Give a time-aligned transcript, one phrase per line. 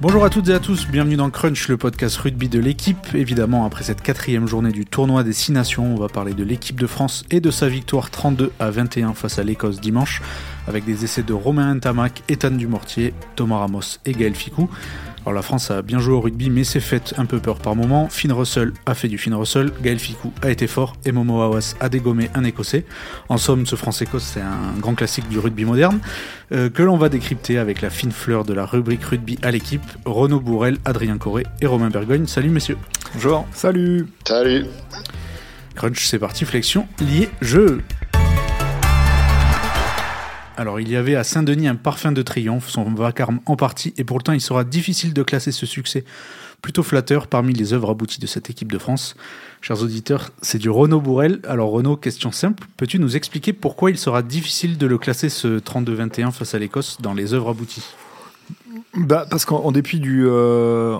[0.00, 3.14] Bonjour à toutes et à tous, bienvenue dans Crunch, le podcast rugby de l'équipe.
[3.14, 6.80] Évidemment, après cette quatrième journée du tournoi des Six Nations, on va parler de l'équipe
[6.80, 10.20] de France et de sa victoire 32 à 21 face à l'Écosse dimanche,
[10.66, 14.68] avec des essais de Romain Tamac, Ethan Dumortier, Thomas Ramos et Gaël Ficou.
[15.24, 17.74] Alors la France a bien joué au rugby, mais s'est faite un peu peur par
[17.74, 18.08] moment.
[18.10, 21.76] Finn Russell a fait du Finn Russell, Gaël Ficou a été fort et Momo Awas
[21.80, 22.84] a dégommé un Écossais.
[23.30, 25.98] En somme, ce France-Écosse, c'est un grand classique du rugby moderne
[26.52, 29.80] euh, que l'on va décrypter avec la fine fleur de la rubrique rugby à l'équipe,
[30.04, 32.26] Renaud Bourrel, Adrien Corré et Romain Bergogne.
[32.26, 32.76] Salut messieurs.
[33.14, 33.46] Bonjour.
[33.52, 34.06] Salut.
[34.26, 34.66] Salut.
[35.74, 37.80] Crunch, c'est parti, flexion, lié, jeu.
[40.56, 44.04] Alors, il y avait à Saint-Denis un parfum de triomphe, son vacarme en partie, et
[44.04, 46.04] pourtant il sera difficile de classer ce succès
[46.64, 49.16] plutôt flatteur parmi les œuvres abouties de cette équipe de France.
[49.60, 51.40] Chers auditeurs, c'est du Renaud Bourrel.
[51.46, 55.58] Alors Renaud, question simple, peux-tu nous expliquer pourquoi il sera difficile de le classer ce
[55.58, 57.84] 32-21 face à l'Écosse dans les œuvres abouties?
[58.94, 60.98] Bah, parce qu'en dépit du, euh,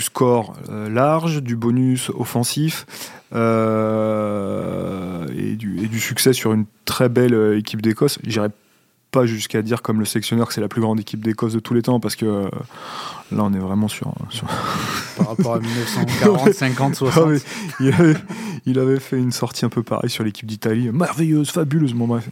[0.00, 2.86] score euh, large, du bonus offensif
[3.34, 8.50] euh, et, du, et, du, succès sur une très belle euh, équipe d'Écosse, j'irais
[9.10, 11.74] pas jusqu'à dire comme le sectionneur que c'est la plus grande équipe d'Écosse de tous
[11.74, 12.48] les temps parce que euh,
[13.32, 14.46] là on est vraiment sur, sur...
[15.16, 18.14] par rapport à 1940 50 60 ah, il, avait,
[18.66, 20.90] il, avait, fait une sortie un peu pareille sur l'équipe d'Italie.
[20.92, 21.94] Merveilleuse fabuleuse.
[21.94, 22.28] Bon, bref,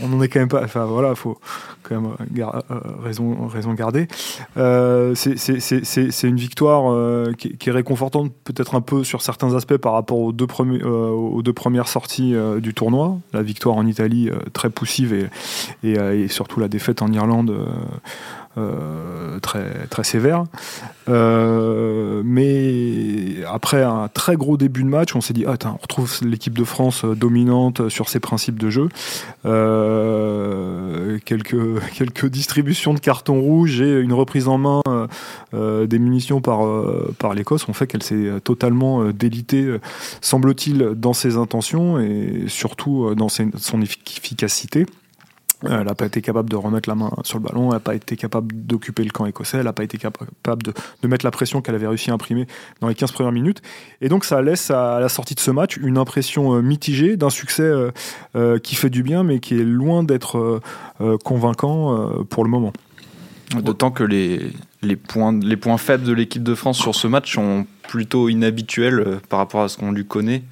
[0.00, 1.38] on en est quand même pas enfin voilà faut
[1.82, 4.08] quand même gar euh, raison raison garder.
[4.56, 9.76] Euh, c'est une victoire euh, qui, qui, est réconfortante peut-être un peu sur certains aspects
[9.76, 13.18] par rapport aux deux premiers euh, aux deux premières sorties du tournoi.
[13.32, 15.26] La victoire en Italie très poussive et,
[15.82, 17.54] et, et surtout la défaite en Irlande
[18.58, 20.44] euh, très, très sévère.
[21.08, 26.18] Euh, mais après un très gros début de match, on s'est dit ah, on retrouve
[26.22, 28.88] l'équipe de France dominante sur ses principes de jeu.
[29.44, 31.56] Euh, quelques,
[31.94, 34.82] quelques distributions de cartons rouges et une reprise en main
[35.54, 36.60] euh, des munitions par,
[37.18, 39.76] par l'Écosse ont fait qu'elle s'est totalement délitée,
[40.20, 44.86] semble-t-il, dans ses intentions et surtout dans son efficacité.
[45.62, 47.94] Elle n'a pas été capable de remettre la main sur le ballon, elle n'a pas
[47.94, 51.62] été capable d'occuper le camp écossais, elle n'a pas été capable de, mettre la pression
[51.62, 52.46] qu'elle avait réussi à imprimer
[52.80, 53.62] dans les 15 premières minutes.
[54.02, 57.30] Et donc ça laisse à la sortie de ce match une impression euh, mitigée d'un
[57.30, 57.90] succès euh,
[58.34, 60.60] euh, qui fait du bien mais qui est loin d'être
[61.24, 62.72] convaincant pour le moment.
[63.62, 64.52] D'autant que les,
[64.96, 69.38] points, les points faibles de l'équipe de France sur ce match sont plutôt inhabituels par
[69.38, 70.42] rapport à ce qu'on lui connaît.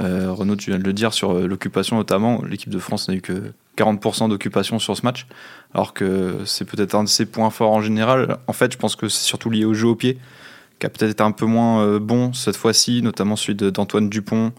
[0.00, 3.20] Euh, Renaud, tu viens de le dire, sur l'occupation notamment, l'équipe de France n'a eu
[3.20, 5.26] que 40% d'occupation sur ce match,
[5.72, 8.38] alors que c'est peut-être un de ses points forts en général.
[8.46, 10.18] En fait, je pense que c'est surtout lié au jeu au pied,
[10.78, 14.52] qui a peut-être été un peu moins euh, bon cette fois-ci, notamment celui d'Antoine Dupont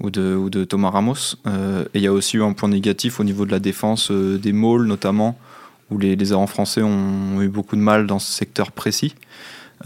[0.00, 1.36] ou de, Thomas Ramos.
[1.46, 4.10] Euh, et il y a aussi eu un point négatif au niveau de la défense
[4.10, 5.38] euh, des Mauls, notamment,
[5.90, 9.14] où les, les français ont eu beaucoup de mal dans ce secteur précis.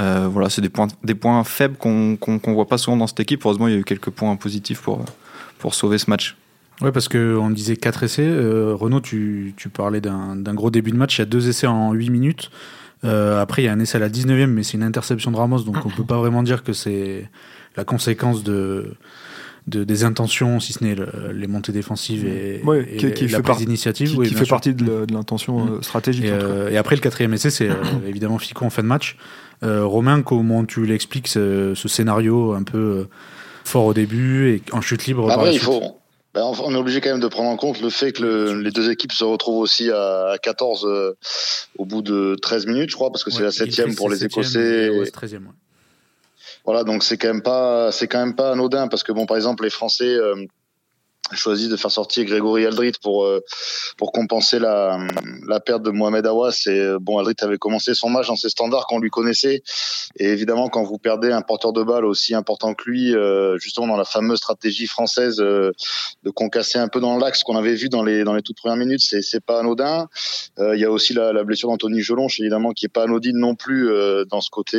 [0.01, 3.21] Euh, voilà, c'est des points, des points faibles qu'on ne voit pas souvent dans cette
[3.21, 3.43] équipe.
[3.45, 5.05] Heureusement, il y a eu quelques points positifs pour,
[5.59, 6.37] pour sauver ce match.
[6.81, 8.27] Ouais, parce qu'on disait 4 essais.
[8.27, 11.19] Euh, Renaud, tu, tu parlais d'un gros début de match.
[11.19, 12.51] Il y a deux essais en 8 minutes.
[13.05, 15.37] Euh, après, il y a un essai à la 19e, mais c'est une interception de
[15.37, 17.29] Ramos, donc on peut pas vraiment dire que c'est
[17.77, 18.95] la conséquence de,
[19.67, 23.29] de, des intentions, si ce n'est le, les montées défensives et, ouais, et qui, qui
[23.29, 24.11] la fait prise d'initiative.
[24.11, 24.55] Qui, oui, qui fait sûr.
[24.55, 25.83] partie de l'intention Mm.
[25.83, 26.25] stratégique.
[26.25, 27.75] Et, euh, et, après, le quatrième essai, c'est euh,
[28.09, 29.17] évidemment Fico en fin de match.
[29.63, 33.09] Euh, Romain, comment tu l'expliques ce, ce, scénario un peu euh,
[33.65, 35.83] fort au début et en chute libre Après, il faut.
[36.35, 38.73] Ben, on est obligé quand même de prendre en compte le fait que le, les
[38.73, 41.17] deux équipes se retrouvent aussi à, à 14 euh,
[41.79, 44.87] au bout de 13 minutes, je crois, parce que c'est la septième pour les Écossais.
[44.87, 45.03] Et...
[45.05, 45.53] 13e, ouais.
[46.65, 49.37] Voilà, donc c'est quand même pas, c'est quand même pas anodin parce que bon, par
[49.37, 50.35] exemple, les Français euh,
[51.33, 53.41] choisi de faire sortir Grégory Aldrit pour euh,
[53.97, 54.99] pour compenser la
[55.47, 56.65] la perte de Mohamed Awas.
[56.67, 59.63] Et euh, bon Aldrit avait commencé son match dans ses standards qu'on lui connaissait.
[60.17, 63.87] Et évidemment quand vous perdez un porteur de balle aussi important que lui euh, justement
[63.87, 65.73] dans la fameuse stratégie française euh,
[66.23, 68.77] de concasser un peu dans l'axe qu'on avait vu dans les dans les toutes premières
[68.77, 70.09] minutes c'est c'est pas anodin.
[70.59, 73.55] Il y a aussi la, la blessure d'Anthony Gelonche évidemment qui est pas anodine non
[73.55, 73.89] plus
[74.29, 74.79] dans ce côté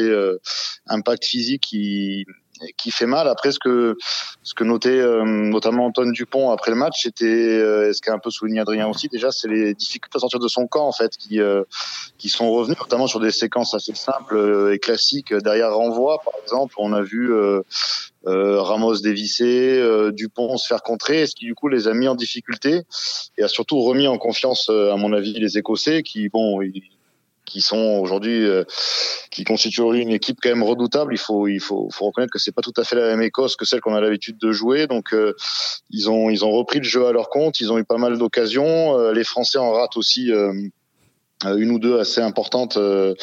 [0.88, 2.26] impact physique qui
[2.78, 3.28] qui fait mal.
[3.28, 3.98] Après, ce que
[4.44, 8.20] ce que notait euh, notamment Antoine Dupont après le match, c'était euh, ce qu'a un
[8.20, 9.08] peu souligné Adrien aussi.
[9.08, 11.64] Déjà, c'est les difficultés à sortir de son camp en fait qui euh,
[12.18, 16.34] qui sont revenues, notamment sur des séquences assez simples euh, et classiques derrière renvoi, par
[16.42, 16.76] exemple.
[16.78, 17.32] On a vu
[18.26, 22.82] Ramos dévisser, Dupont se faire contrer, ce qui du coup les a mis en difficulté
[23.38, 26.82] et a surtout remis en confiance, à mon avis, les Écossais qui bon ils,
[27.46, 28.64] qui sont aujourd'hui euh,
[29.32, 31.14] qui constituent une équipe quand même redoutable.
[31.14, 33.56] Il faut il faut, faut reconnaître que c'est pas tout à fait la même Écosse
[33.56, 34.88] que celle qu'on a l'habitude de jouer.
[34.88, 35.34] Donc euh,
[35.90, 37.60] ils ont ils ont repris le jeu à leur compte.
[37.62, 38.98] Ils ont eu pas mal d'occasions.
[38.98, 40.32] Euh, les Français en ratent aussi
[41.44, 43.14] euh, une ou deux assez importantes, euh,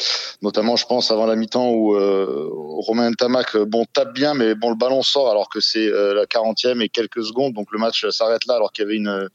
[0.42, 4.68] notamment je pense avant la mi-temps où euh, Romain Tamac bon tape bien, mais bon
[4.68, 8.44] le ballon sort alors que c'est la 40e et quelques secondes, donc le match s'arrête
[8.44, 9.28] là alors qu'il y avait une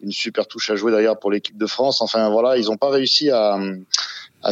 [0.00, 2.00] une super touche à jouer derrière pour l'équipe de France.
[2.00, 3.60] Enfin voilà, ils n'ont pas réussi à à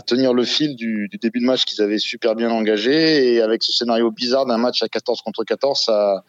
[0.04, 3.34] tenir le fil du, du début de match qu'ils avaient super bien engagé.
[3.34, 6.24] Et avec ce scénario bizarre d'un match à 14 contre 14 ça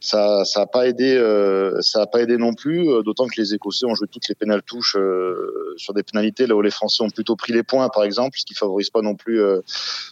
[0.00, 3.40] ça ça a pas aidé euh, ça a pas aidé non plus euh, d'autant que
[3.40, 6.46] les Écossais ont joué toutes les pénales touches euh, sur des pénalités.
[6.46, 9.02] Là où les Français ont plutôt pris les points par exemple ce qui favorise pas
[9.02, 9.40] non plus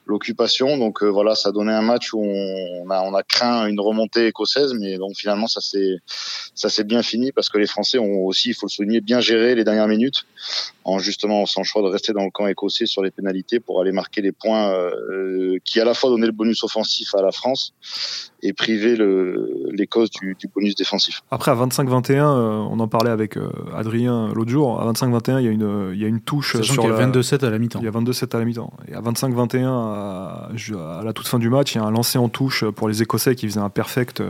[0.06, 0.78] l'occupation.
[0.78, 4.26] Donc voilà ça a donné un match où on a on a craint une remontée
[4.26, 5.96] écossaise mais donc finalement ça s'est
[6.54, 9.20] ça s'est bien fini parce que les Français ont aussi il faut le souligner bien
[9.20, 10.24] géré les dernières minutes
[10.84, 13.92] en justement sans choix de rester dans le camp écossais sur les pénalités pour aller
[13.92, 17.74] marquer les points euh, qui à la fois donnaient le bonus offensif à la France
[18.42, 18.96] et priver
[19.72, 21.22] l'Écosse du, du, bonus défensif.
[21.30, 22.22] Après à 25-21, euh,
[22.70, 26.00] on en parlait avec euh, Adrien l'autre jour, à 25-21 il y a une, il
[26.00, 27.80] y a une touche Sachant sur il y a 22-7 à la mi-temps.
[27.80, 28.72] Il y a 22-7 à la mi-temps.
[28.86, 30.50] Et à 25-21 à,
[30.98, 33.02] à, la toute fin du match, il y a un lancer en touche pour les
[33.02, 34.22] Écossais qui faisaient un perfect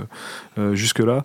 [0.72, 1.24] jusque-là,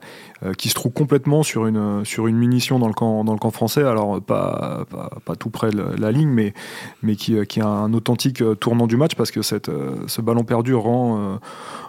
[0.58, 3.52] qui se trouve complètement sur une, sur une munition dans le camp, dans le camp
[3.52, 3.84] français.
[3.84, 6.54] Alors pas, pas, pas tout près de la ligne, mais,
[7.02, 9.40] mais qui, qui a un authentique euh, tournant du match parce que
[9.70, 11.36] euh, ce ballon perdu rend, euh,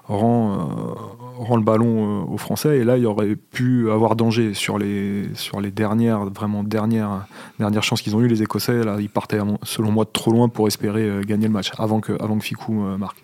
[0.05, 0.97] rend,
[1.39, 2.79] rend le ballon aux Français.
[2.79, 7.27] Et là, il aurait pu avoir danger sur les, sur les dernières, vraiment dernières,
[7.59, 8.85] dernières chances qu'ils ont eues, les Écossais.
[8.85, 12.39] Là, ils partaient, selon moi, trop loin pour espérer gagner le match avant que, avant
[12.39, 13.23] que Ficou marque.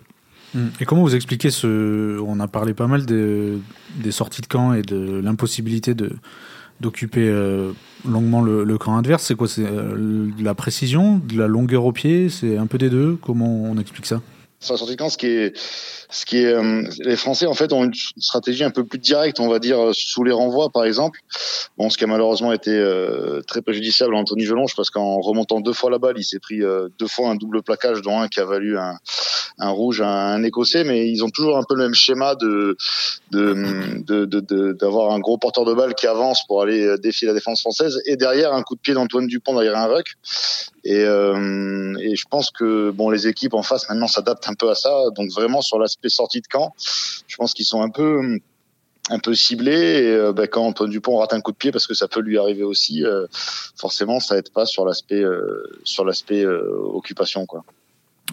[0.53, 0.69] Hum.
[0.81, 2.19] Et comment vous expliquez ce.
[2.19, 6.11] On a parlé pas mal des sorties de camp et de l'impossibilité de
[6.81, 7.71] d'occuper euh,
[8.07, 9.47] longuement le, camp adverse C'est quoi?
[9.47, 13.17] C'est euh, la précision, de la longueur au pied C'est un peu des deux?
[13.21, 14.21] Comment on explique ça?
[16.11, 19.39] Ce qui est, euh, les Français en fait ont une stratégie un peu plus directe,
[19.39, 21.19] on va dire sous les renvois par exemple.
[21.77, 22.71] Bon, ce qui a malheureusement été
[23.47, 26.59] très préjudiciable à Anthony Gelonge parce qu'en remontant deux fois la balle, il s'est pris
[26.59, 28.97] deux fois un double plaquage, dont un qui a valu un,
[29.57, 32.75] un rouge à un écossais, mais ils ont toujours un peu le même schéma de
[33.31, 38.01] d'avoir de, un gros porteur de balle qui avance pour aller défier la défense française
[38.05, 40.15] et derrière un coup de pied d'Antoine Dupont derrière un ruck.
[40.83, 44.69] Et, euh, et je pense que bon les équipes en face maintenant s'adaptent un peu
[44.69, 44.91] à ça.
[45.15, 46.73] Donc vraiment sur l'aspect sortie de camp,
[47.27, 48.39] je pense qu'ils sont un peu
[49.09, 49.71] un peu ciblés
[50.03, 52.21] et euh, ben, quand Antoine Dupont rate un coup de pied parce que ça peut
[52.21, 53.25] lui arriver aussi, euh,
[53.75, 55.23] forcément ça aide pas sur l'aspect
[55.83, 57.63] sur l'aspect occupation quoi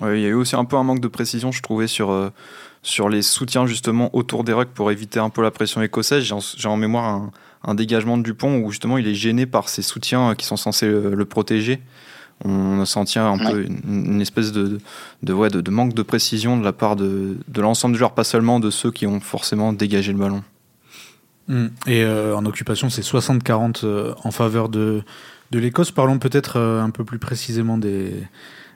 [0.02, 2.30] il y a eu aussi un peu un manque de précision, je trouvais, sur, euh,
[2.82, 6.24] sur les soutiens justement autour des rucks pour éviter un peu la pression écossaise.
[6.56, 7.30] J'ai en, mémoire
[7.64, 10.86] un, dégagement de Dupont où justement il est gêné par ces soutiens qui sont censés
[10.86, 11.80] le, protéger.
[12.44, 14.78] On senti un peu une, espèce de,
[15.22, 18.24] de, ouais, de, manque de précision de la part de, de l'ensemble des joueurs, pas
[18.24, 20.44] seulement de ceux qui ont forcément dégagé le ballon.
[21.48, 21.66] Hmm.
[21.86, 25.02] Et euh, en occupation, c'est 60-40 euh, en faveur de,
[25.50, 25.90] de l'Écosse.
[25.90, 28.12] Parlons peut-être un peu plus précisément des,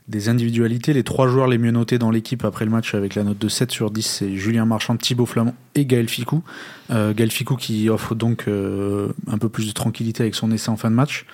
[0.09, 0.93] des individualités.
[0.93, 3.49] Les trois joueurs les mieux notés dans l'équipe après le match avec la note de
[3.49, 6.43] 7 sur 10, c'est Julien Marchand, Thibaut Flamand et Gaël Ficou.
[6.91, 10.71] Euh, Gaël Ficou qui offre donc euh, un peu plus de tranquillité avec son essai
[10.71, 11.27] en fin de match.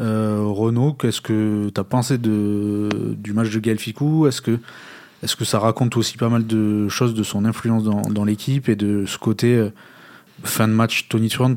[0.00, 4.58] Euh, Renaud, qu'est-ce que tu as pensé de, du match de Gaël Ficou Est-ce que,
[5.22, 8.76] est que ça raconte aussi pas mal de choses de son influence dans, l'équipe et
[8.76, 9.70] de ce côté euh,
[10.42, 11.54] fin de match Tony Trent?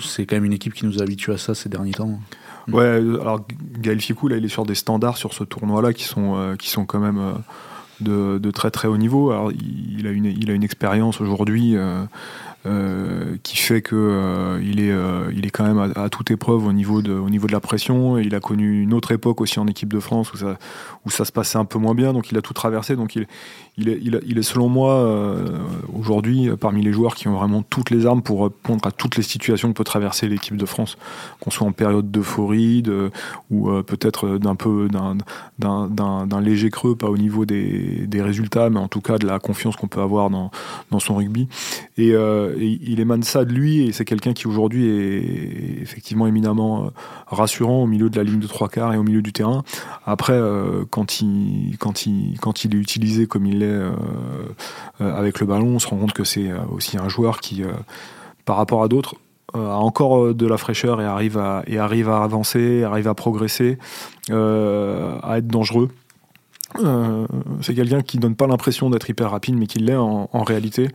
[0.00, 2.20] C'est quand même une équipe qui nous habitue à ça ces derniers temps.
[2.70, 3.46] Ouais, alors
[3.78, 6.68] Gaël Ficou, là, il est sur des standards sur ce tournoi-là qui sont, euh, qui
[6.68, 7.36] sont quand même
[8.00, 9.32] de, très très haut niveau.
[9.50, 11.74] Il, a une, il a une expérience aujourd'hui
[12.66, 17.02] euh, qui fait que euh, il est euh, quand même à, toute épreuve au niveau
[17.02, 18.18] de la pression.
[18.18, 20.58] Il a connu une autre époque aussi en équipe de France où ça
[21.06, 22.12] où se passait un peu moins bien.
[22.12, 22.96] Donc il a tout traversé.
[22.96, 23.28] Donc il
[23.78, 25.08] il est, selon moi
[25.92, 29.22] aujourd'hui parmi les joueurs qui ont vraiment toutes les armes pour répondre à toutes les
[29.22, 30.96] situations que peut traverser l'équipe de France,
[31.40, 32.82] qu'on soit en période d'euphorie
[33.50, 34.88] ou peut-être d'un peu
[35.58, 39.76] d'un léger creux, pas au niveau des, résultats, mais en tout cas de la confiance
[39.76, 40.50] qu'on peut avoir dans,
[40.98, 41.48] son rugby.
[41.96, 42.14] Et,
[42.60, 46.88] il émane ça de lui et c'est quelqu'un qui aujourd'hui est effectivement éminemment euh,
[47.26, 49.62] rassurant au milieu de la ligne de trois quarts et au milieu du terrain.
[50.06, 53.92] Après, euh, quand il, quand, il, quand il est utilisé comme il l'est euh,
[55.00, 57.62] avec le ballon, on se rend compte que c'est aussi un joueur qui,
[58.44, 59.14] par rapport à d'autres,
[59.54, 63.78] a encore de la fraîcheur et arrive à, et arrive à avancer, arrive à progresser,
[64.30, 65.90] à être dangereux.
[66.76, 67.26] Euh,
[67.62, 70.88] c'est quelqu'un qui donne pas l'impression d'être hyper rapide, mais qui l'est en, réalité,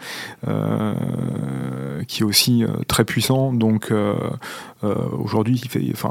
[0.47, 0.93] euh,
[2.07, 3.53] qui est aussi euh, très puissant.
[3.53, 3.91] Donc
[5.11, 5.61] aujourd'hui,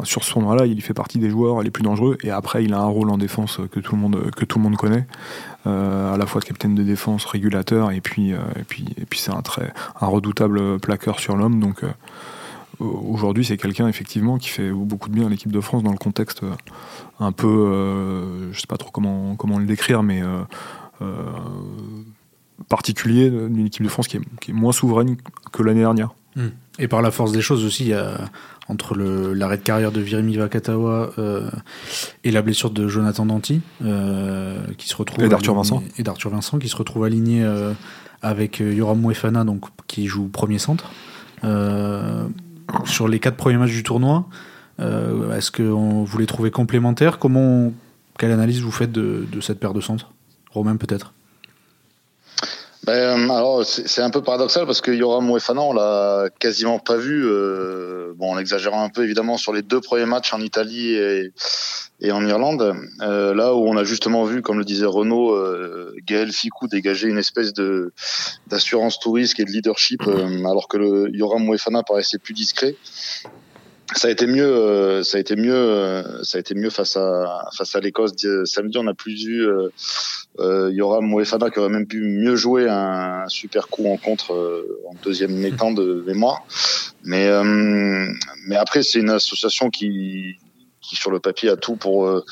[0.04, 2.18] sur ce tournoi-là, il fait partie des joueurs les plus dangereux.
[2.22, 5.06] Et après, il a un rôle en défense que tout le monde connaît,
[5.64, 9.42] à la fois de capitaine de défense, régulateur, et puis et puis et c'est un
[9.42, 11.58] très un redoutable plaqueur sur l'homme.
[12.82, 15.98] Aujourd'hui, c'est quelqu'un effectivement qui fait beaucoup de bien à l'équipe de France dans le
[15.98, 16.42] contexte
[17.20, 20.22] un peu, je sais pas trop comment comment le décrire, mais
[22.68, 25.16] particulier d'une équipe de France qui est, moins souveraine
[25.52, 26.10] que l'année dernière.
[26.36, 26.48] Hmm.
[26.78, 28.18] Et par la force des choses aussi, il y a,
[28.68, 31.50] entre l'arrêt de carrière de Virimi Vakatawa euh,
[32.24, 36.30] et la blessure de Jonathan Danti, euh, qui se retrouve et d'Arthur Vincent, et d'Arthur
[36.30, 37.72] Vincent, qui se retrouve aligné euh,
[38.22, 40.90] avec Yoram Mouefana, donc qui joue premier centre.
[42.84, 44.26] Sur les quatre premiers matchs du tournoi,
[44.78, 47.18] est-ce que vous les trouvez complémentaires?
[47.18, 47.72] Comment,
[48.18, 50.12] quelle analyse vous faites de, de cette paire de centres?
[50.50, 51.12] Romain peut-être
[52.84, 57.24] ben, alors c'est un peu paradoxal parce que Yoram Moefana on l'a quasiment pas vu.
[57.24, 61.32] Euh, bon, en exagérant un peu évidemment sur les deux premiers matchs en Italie et,
[62.00, 65.94] et en Irlande, euh, là où on a justement vu, comme le disait Renaud, euh,
[66.04, 67.92] Gaël Ficou dégager une espèce de
[68.48, 72.74] d'assurance touriste et de leadership, euh, alors que le Yoram Moefana paraissait plus discret
[73.94, 76.96] ça a été mieux euh, ça a été mieux euh, ça a été mieux face
[76.96, 78.12] à face à l'Écosse.
[78.44, 79.68] Samedi on a plus vu euh,
[80.38, 84.94] euh, Yoram Moefana qui aurait même pu mieux jouer un, super coup en contre en
[85.02, 86.44] deuxième mi-temps de mémoire.
[87.04, 87.28] Mais
[88.46, 90.36] mais après c'est une association qui
[90.82, 92.24] qui sur le papier a tout pour euh,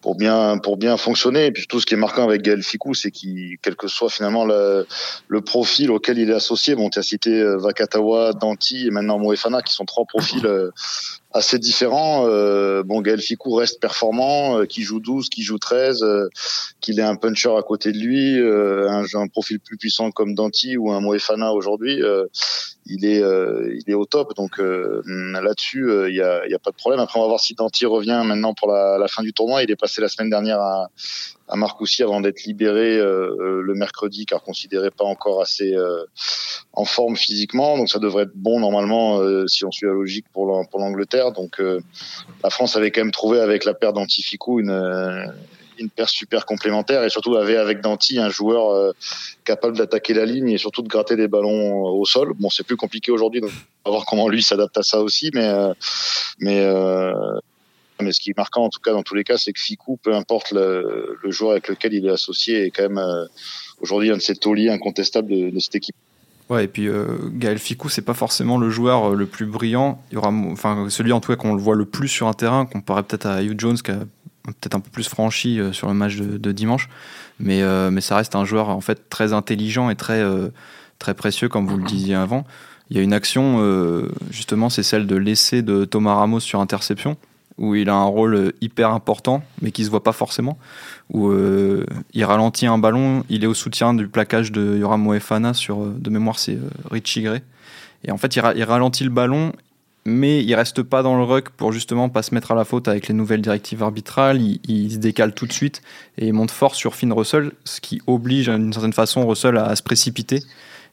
[0.00, 1.46] pour bien pour bien fonctionner.
[1.46, 4.10] Et puis tout ce qui est marquant avec Gaël Ficou, c'est qu'il quel que soit
[4.10, 4.86] finalement le,
[5.40, 6.74] profil auquel il est associé.
[6.74, 10.70] Bon, tu as cité euh, Vakatawa, Danti et maintenant Moefana, qui sont trois profils euh,
[11.34, 12.26] assez différents.
[12.26, 16.28] Euh, bon, Gaël Ficou reste performant, euh, qui joue 12, qui joue 13, euh,
[16.80, 20.76] qu'il ait un puncher à côté de lui, un, un, profil plus puissant comme Danti
[20.76, 22.00] ou un Moefana aujourd'hui,
[22.86, 24.34] il est il est au top.
[24.36, 27.00] Donc là-dessus, il y a, y a pas de problème.
[27.00, 29.62] Après, on va voir si Danti revient maintenant pour la, la fin du tournoi.
[29.62, 30.88] Il est passé la semaine dernière à,
[31.48, 36.04] à Marcoussis avant d'être libéré euh, le mercredi car considéré pas encore assez euh,
[36.72, 37.76] en forme physiquement.
[37.76, 41.32] Donc ça devrait être bon normalement euh, si on suit la logique pour l'Angleterre.
[41.32, 45.32] Donc la France avait quand même trouvé avec la paire d'Antificou une
[45.78, 47.02] une paire super complémentaire.
[47.02, 48.94] Et surtout avait avec Danti un joueur
[49.44, 52.34] capable d'attaquer la ligne et surtout de gratter des ballons au sol.
[52.38, 53.50] Bon, c'est plus compliqué aujourd'hui, donc
[53.84, 55.50] on va voir comment lui s'adapte à ça aussi, mais
[56.38, 56.64] mais
[58.02, 59.98] mais ce qui est marquant, en tout cas, dans tous les cas, c'est que Ficou,
[60.02, 63.24] peu importe le, joueur avec lequel il est associé, est quand même euh,
[63.80, 65.96] aujourd'hui un de ces tauliers incontestables de, cette équipe.
[66.48, 70.02] Ouais, et puis euh, Gaël Ficou, c'est pas forcément le joueur euh, le plus brillant.
[70.10, 72.34] Il y aura, enfin, celui en tout cas qu'on le voit le plus sur un
[72.34, 74.00] terrain, comparé peut-être à Hugh Jones, qui a
[74.44, 76.88] peut-être un peu plus franchi sur le match de, dimanche.
[77.38, 80.20] Mais, mais ça reste un joueur en fait très intelligent et très,
[80.98, 82.44] très précieux, comme vous le disiez avant.
[82.90, 87.16] Il y a une action, justement, c'est celle de l'essai de Thomas Ramos sur interception
[87.58, 90.58] où il a un rôle euh, hyper important, mais qui se voit pas forcément,
[91.12, 95.54] où euh, il ralentit un ballon, il est au soutien du plaquage de Yoram Moefana
[95.54, 96.58] sur, euh, de mémoire, c'est
[96.90, 97.42] Richie Gray.
[98.04, 99.52] Et en fait, il, ralentit le ballon,
[100.04, 102.88] mais il reste pas dans le ruck pour justement pas se mettre à la faute
[102.88, 104.40] avec les nouvelles directives arbitrales.
[104.40, 105.82] Il, se décale tout de suite
[106.18, 109.76] et il monte fort sur Finn Russell, ce qui oblige d'une certaine façon Russell à
[109.76, 110.40] se précipiter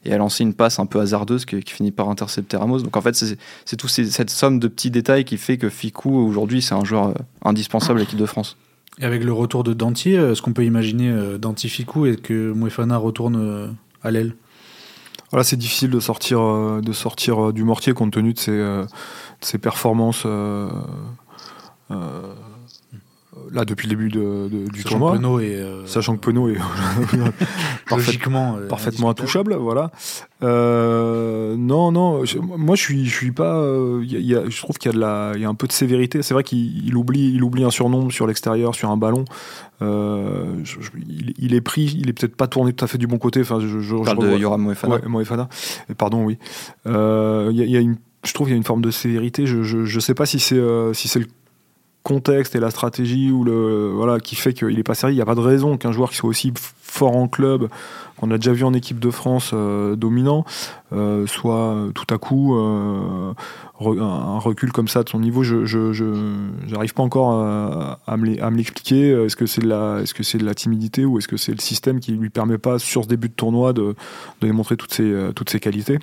[0.06, 2.80] et à lancer une passe un peu hasardeuse qui, finit par intercepter Ramos.
[2.80, 6.62] Donc en fait, c'est tout cette somme de petits détails qui fait que Ficou, aujourd'hui,
[6.62, 7.14] c'est un joueur euh,
[7.44, 8.58] indispensable à l'équipe de France.
[9.00, 12.16] Et avec le retour de Dantier, euh, est-ce qu'on peut imaginer euh, Danti Ficou et
[12.16, 14.36] que Mouefana retourne à l'aile?
[15.32, 16.40] Voilà, c'est difficile de sortir,
[16.82, 18.88] de sortir du mortier compte tenu de ses, de
[19.42, 20.26] ses performances
[23.54, 25.14] là depuis le début de, du Sachant tournoi.
[25.14, 26.58] Penaud est, euh, Sachant que Penaud est
[27.92, 29.92] logiquement euh, parfaitement intouchable, voilà.
[30.44, 32.24] Euh, non, non,
[32.58, 33.64] moi je suis, je suis pas.
[34.02, 35.72] Y a, je trouve qu'il y a de la, il y a un peu de
[35.72, 36.22] sévérité.
[36.22, 39.26] C'est vrai qu'il oublie, il oublie un surnom sur l'extérieur, sur un ballon.
[39.82, 43.42] il, est pris, il est peut-être pas tourné tout à fait du bon côté.
[43.42, 44.96] Enfin, je, je, parle de Yoram Moefana.
[44.96, 45.50] Ouais, Moefana.
[45.98, 46.38] Pardon, oui.
[46.86, 49.46] Il y, y, a une je trouve qu'il y a une forme de sévérité.
[49.46, 50.62] Je, je, je sais pas si c'est
[50.94, 51.28] si c'est le
[52.10, 55.14] contexte et la stratégie ou le voilà qui fait qu'il est pas sérieux.
[55.14, 57.68] Il n'y a pas de raison qu'un joueur qui soit aussi fort en club,
[58.18, 60.44] qu'on a déjà vu en équipe de France euh, dominant,
[60.92, 63.34] euh, soit tout à coup euh,
[63.80, 65.44] un recul comme ça de son niveau.
[65.44, 65.66] Je
[66.68, 69.12] j'arrive pas encore à, me l'expliquer.
[69.26, 71.54] Est-ce que c'est de la est-ce que c'est de la timidité ou est-ce que c'est
[71.54, 73.96] le système qui lui permet pas sur ce début de tournoi de,
[74.42, 76.00] de démontrer toutes ses toutes ses qualités?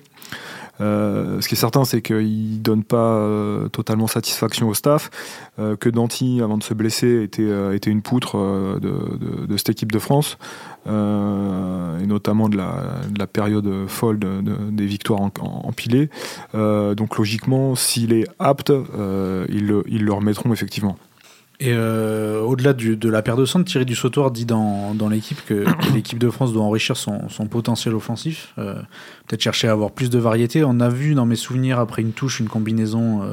[0.79, 5.09] Euh, ce qui est certain, c'est qu'il donne pas euh, totalement satisfaction au staff,
[5.59, 8.37] euh, que Danti, avant de se blesser, était, était une poutre
[8.79, 10.37] de, cette équipe de France,
[10.85, 16.09] et notamment de la, de la période folle des victoires empilées.
[16.53, 18.71] donc logiquement, s'il est apte,
[19.49, 20.97] ils le remettront effectivement.
[21.59, 25.65] Et euh, au-delà de la paire de centre, Thierry Dussautoir dit dans, dans l'équipe que
[25.93, 28.75] l'équipe de France doit enrichir son, son potentiel offensif, euh,
[29.27, 30.63] peut-être chercher à avoir plus de variété.
[30.63, 33.23] On a vu dans mes souvenirs, après une touche, une combinaison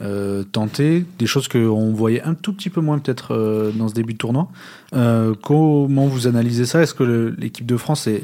[0.00, 0.44] euh, mm.
[0.52, 4.18] tentée, des choses qu'on voyait un tout petit peu moins peut-être dans ce début de
[4.18, 4.48] tournoi.
[4.92, 6.82] comment vous analysez ça?
[6.82, 8.22] Est-ce que l'équipe de France est,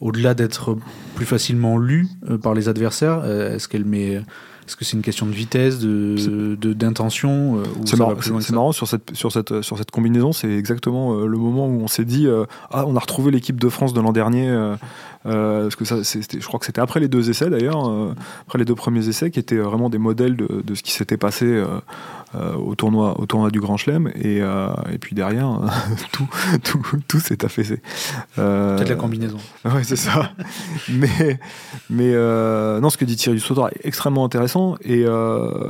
[0.00, 0.76] au-delà d'être
[1.14, 2.08] plus facilement lue
[2.42, 4.20] par les adversaires, est-ce qu'elle met
[4.66, 8.14] est-ce que c'est une question de vitesse, de, d'intention euh, C'est marrant,
[8.52, 11.88] marrant, sur cette, sur cette, sur cette combinaison, c'est exactement euh, le moment où on
[11.88, 14.48] s'est dit euh, Ah, on a retrouvé l'équipe de France de l'an dernier.
[15.24, 17.88] Parce que ça, je crois que c'était après les deux essais d'ailleurs,
[18.46, 21.16] après les deux premiers essais qui étaient vraiment des modèles de, de ce qui s'était
[21.16, 21.62] passé
[22.34, 24.10] euh, au, tournoi, au tournoi du Grand Chelem.
[24.14, 25.60] Et, euh, et puis derrière,
[26.12, 26.26] tout,
[26.64, 27.82] tout, tout s'est affaissé.
[28.38, 29.36] Euh, Peut-être la combinaison.
[29.66, 30.32] Ouais, c'est ça.
[30.88, 31.38] mais
[31.90, 32.12] mais
[32.80, 34.76] non, ce que dit Thierry Dussotor est extrêmement intéressant.
[34.82, 35.04] Et,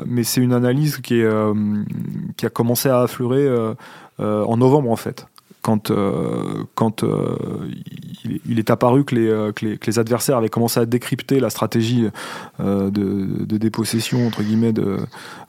[0.06, 1.28] mais c'est une analyse qui, est,
[2.36, 3.48] qui a commencé à affleurer
[4.18, 5.26] en novembre, en fait
[5.62, 5.92] quand,
[6.74, 7.04] quand
[8.46, 11.50] il, est apparu que les, que les, que, les, adversaires avaient commencé à décrypter la
[11.50, 12.08] stratégie
[12.58, 14.98] de, dépossession entre guillemets de,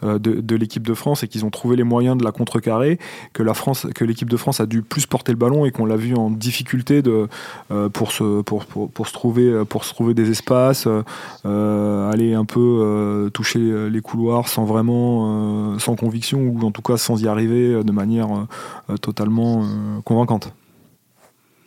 [0.04, 3.00] de, de l'équipe de France et qu'ils ont trouvé les moyens de la contrecarrer,
[3.34, 5.86] que la France, que l'équipe de France a dû plus porter le ballon et qu'on
[5.86, 7.28] l'a vu en difficulté de,
[7.72, 10.88] euh, pour, se, pour, pour, pour, se trouver, pour se trouver des espaces,
[11.46, 16.82] euh, aller un peu euh, toucher les couloirs sans vraiment, sans conviction ou en tout
[16.82, 18.28] cas sans y arriver de manière
[19.02, 19.64] totalement
[20.04, 20.54] convaincante.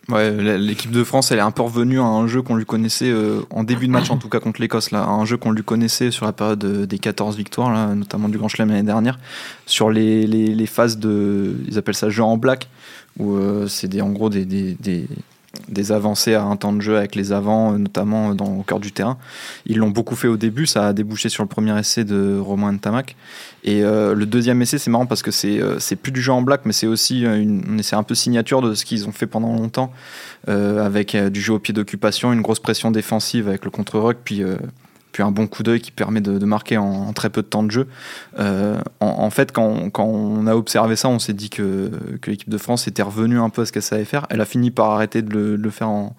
[0.08, 3.10] Ouais, l'équipe de France, elle est un peu revenue à un jeu qu'on lui connaissait
[3.10, 5.64] euh, en début de match, en tout cas contre l'Écosse, là, un jeu qu'on lui
[5.64, 9.18] connaissait sur la période des 14 victoires, notamment du Grand Chelem l'année dernière,
[9.66, 12.68] sur les, les, phases de, ils appellent ça jeu en black,
[13.18, 14.46] où euh, c'est des, en gros des
[15.68, 18.80] des avancées à un temps de jeu avec les avants, euh, notamment dans, au cœur
[18.80, 19.18] du terrain.
[19.66, 22.76] Ils l'ont beaucoup fait au début, ça a débouché sur le premier essai de Romain
[22.76, 23.16] Tamac.
[23.64, 26.32] Et euh, le deuxième essai, c'est marrant parce que c'est euh, c'est plus du jeu
[26.32, 29.12] en black, mais c'est aussi une, un essai un peu signature de ce qu'ils ont
[29.12, 29.92] fait pendant longtemps,
[30.46, 34.42] avec du jeu au pied d'occupation, une grosse pression défensive avec le contre-rock, puis
[35.22, 37.86] un bon coup d'œil qui permet de, marquer en, très peu de temps de jeu.
[38.38, 41.90] Euh, en, fait, quand, on a observé ça, on s'est dit que,
[42.26, 44.26] l'équipe de France était revenue un peu à ce qu'elle savait faire.
[44.30, 46.16] Elle a fini par arrêter de le, faire en,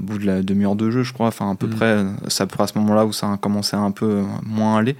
[0.00, 1.70] au bout de la demi-heure de jeu, je crois, enfin à peu mm.
[1.70, 4.96] près, c'est à ce moment-là où ça a commencé à un peu moins aller.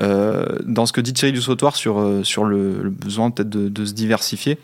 [0.00, 3.92] Euh, dans ce que dit Thierry Dussautoir sur, euh, sur le, besoin peut-être de, se
[3.92, 4.58] diversifier,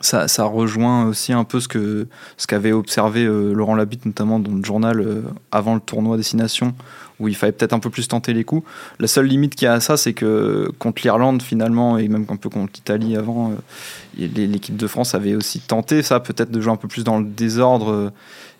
[0.00, 4.54] ça, rejoint aussi un peu ce que ce qu'avait observé euh, Laurent Labitte notamment dans
[4.54, 6.74] le journal euh, avant le tournoi Destination
[7.18, 8.66] où il fallait peut-être un peu plus tenter les coups.
[8.98, 12.24] La seule limite qu'il y a à ça, c'est que contre l'Irlande finalement et même
[12.30, 13.54] un peu contre l'Italie avant, euh,
[14.16, 17.26] l'équipe de France avait aussi tenté ça, peut-être de jouer un peu plus dans le
[17.26, 18.10] désordre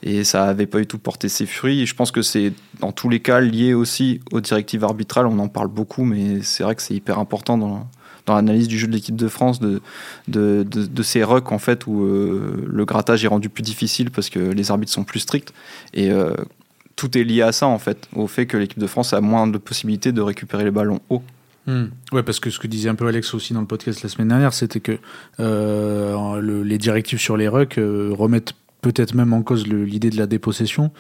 [0.03, 1.81] et ça n'avait pas du tout porté ses fruits.
[1.81, 5.27] Et je pense que c'est dans tous les cas lié aussi aux directives arbitrales.
[5.27, 7.87] On en parle beaucoup, mais c'est vrai que c'est hyper important dans
[8.31, 9.81] dans l'analyse du jeu de l'équipe de France de,
[10.29, 14.31] de, de, ces rucks en fait où euh, le grattage est rendu plus difficile parce
[14.31, 15.53] que les arbitres sont plus stricts
[15.93, 16.35] et euh,
[16.97, 19.47] tout est lié à ça en fait au fait que l'équipe de France a moins
[19.47, 21.23] de possibilités de récupérer les ballons haut.
[21.67, 21.87] Hmm.
[22.13, 24.29] Ouais, parce que ce que disait un peu Alex aussi dans le podcast la semaine
[24.29, 24.99] dernière, c'était que
[25.39, 30.91] euh, les directives sur les rucks remettent peut-être même en cause l'idée de la dépossession.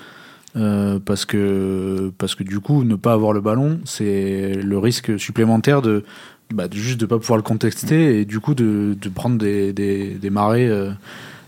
[0.54, 5.80] parce que parce que du coup ne pas avoir le ballon c'est le risque supplémentaire
[5.80, 6.04] de
[6.52, 10.14] bah, juste de pas pouvoir le contester et du coup de, de prendre des, des,
[10.14, 10.92] des marées euh,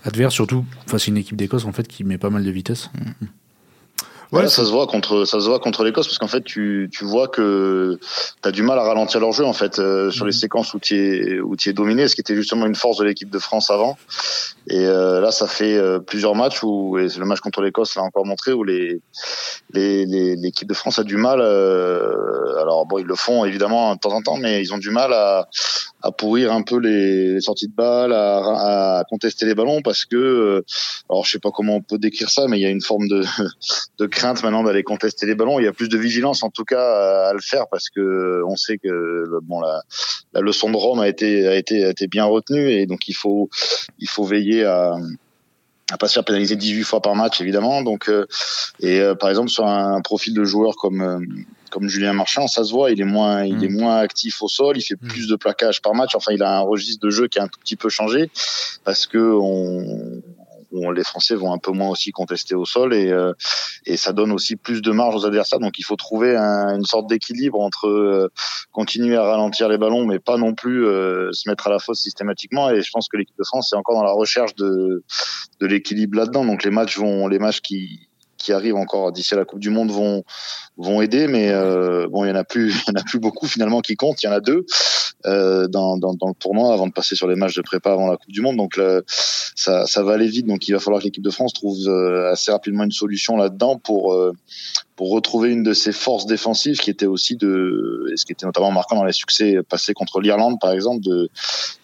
[0.05, 2.91] adverses, surtout face à une équipe d'Écosse en fait qui met pas mal de vitesse.
[2.95, 3.27] Mm.
[4.33, 7.05] Ouais, ça se voit contre ça se voit contre l'Écosse parce qu'en fait tu, tu
[7.05, 7.99] vois que
[8.43, 10.41] tu as du mal à ralentir leur jeu en fait euh, sur les mhm.
[10.41, 13.05] séquences où tu es où tu es dominé, ce qui était justement une force de
[13.05, 13.99] l'équipe de France avant.
[14.69, 18.03] Et euh, là ça fait euh, plusieurs matchs où et le match contre l'Écosse l'a
[18.03, 19.03] encore montré où les
[19.75, 24.23] l'équipe de France a du mal alors bon ils le font évidemment de temps en
[24.23, 25.47] temps mais ils ont du mal à
[26.05, 30.65] à pourrir un peu les, sorties de balles, à, à, contester les ballons parce que
[31.09, 33.07] alors je sais pas comment on peut décrire ça mais il y a une forme
[33.09, 33.23] de
[33.99, 35.59] de maintenant d'aller contester les ballons.
[35.59, 38.57] Il y a plus de vigilance en tout cas à, le faire parce que on
[38.57, 39.83] sait que bon la,
[40.33, 43.15] la leçon de Rome a été a été a été bien retenue et donc il
[43.15, 43.49] faut
[43.99, 44.97] il faut veiller à
[45.91, 48.27] à pas se faire pénaliser 18 fois par match évidemment donc euh,
[48.81, 51.19] et euh, par exemple sur un, profil de joueur comme euh,
[51.73, 53.81] comme Julien Marchand, ça se voit, il est moins, il est mm.
[53.81, 55.09] moins actif au sol, il fait mm.
[55.09, 56.15] plus de plaquage par match.
[56.15, 58.31] Enfin, il a un registre de jeu qui a un tout petit peu changé
[58.85, 60.23] parce que on,
[60.95, 63.33] les Français vont un peu moins aussi contester au sol et, euh,
[63.87, 65.61] et ça donne aussi plus de marge aux adversaires.
[65.61, 68.29] Donc il faut trouver une sorte d'équilibre entre euh,
[68.73, 72.01] continuer à ralentir les ballons, mais pas non plus euh, se mettre à la fosse
[72.01, 72.71] systématiquement.
[72.71, 75.05] Et je pense que l'équipe de France est encore dans la recherche de,
[75.61, 76.45] de l'équilibre là-dedans.
[76.45, 78.09] Donc les matchs vont, les matchs qui
[78.43, 80.25] qui arrivent encore d'ici à la Coupe du Monde vont
[80.77, 83.19] vont aider, mais euh, bon, il y en a plus, il y en a plus
[83.19, 84.23] beaucoup finalement qui comptent.
[84.23, 84.65] Il y en a deux
[85.27, 88.09] euh, dans, dans, dans, le tournoi avant de passer sur les matchs de prépa avant
[88.11, 88.57] la Coupe du Monde.
[88.57, 88.79] Donc
[89.55, 90.47] ça, ça va aller vite.
[90.47, 93.79] Donc il va falloir que l'équipe de France trouve euh, assez rapidement une solution là-dedans
[93.79, 94.33] pour euh,
[94.97, 98.47] pour retrouver une de ses forces défensives qui était aussi de, et ce qui était
[98.47, 101.29] notamment marquant dans les succès passés contre l'Irlande par exemple, de,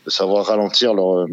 [0.05, 1.27] de savoir ralentir leur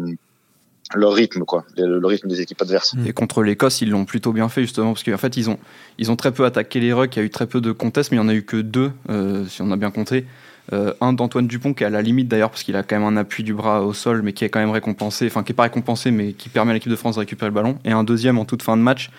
[0.94, 2.94] leur rythme, quoi, le, rythme des équipes adverses.
[3.06, 5.58] Et contre l'Écosse, ils l'ont plutôt bien fait justement parce qu'en fait ils ont
[5.98, 8.10] ils ont très peu attaqué les rucks, il y a eu très peu de contests,
[8.12, 10.26] mais il y en a eu que deux euh, si on a bien compté.
[10.72, 13.06] Euh, un d'Antoine Dupont qui est à la limite d'ailleurs parce qu'il a quand même
[13.06, 15.54] un appui du bras au sol, mais qui est quand même récompensé, enfin qui est
[15.54, 17.78] pas récompensé, mais qui permet à l'équipe de France de récupérer le ballon.
[17.84, 19.10] Et un deuxième en toute fin de match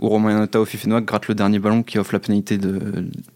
[0.00, 2.80] où Romain Taofifenoa gratte le dernier ballon qui offre la pénalité de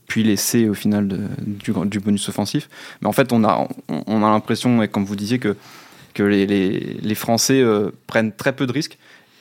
[0.09, 1.07] puis l'essai au final
[1.47, 2.69] du, du, bonus offensif.
[3.03, 5.57] Mais en fait on a on a l'impression et comme vous disiez que
[6.21, 8.99] que les, Français euh, prennent très peu de risques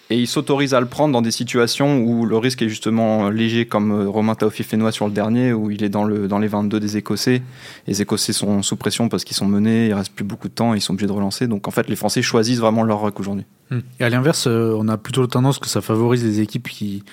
[0.09, 3.65] et ils s'autorisent à le prendre dans des situations où le risque est justement léger,
[3.65, 6.79] comme euh, Romain Taofi-Fenois sur le dernier, où il est dans, le, dans les 22
[6.79, 7.43] des Écossais.
[7.85, 10.73] Les Écossais sont sous pression parce qu'ils sont menés, il reste plus beaucoup de temps,
[10.73, 11.47] ils sont obligés de relancer.
[11.47, 13.45] Donc en fait, les Français choisissent vraiment leur rock aujourd'hui.
[13.69, 13.79] Hmm.
[13.99, 17.03] Et à l'inverse, euh, on a plutôt tendance que ça favorise les équipes qui,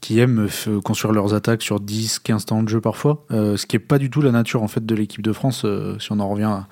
[0.00, 0.48] qui aiment
[0.82, 4.08] construire leurs attaques sur 10, 15 temps de jeu parfois, ce qui n'est pas du
[4.08, 5.66] tout la nature en fait de l'équipe de France,
[5.98, 6.62] si on en revient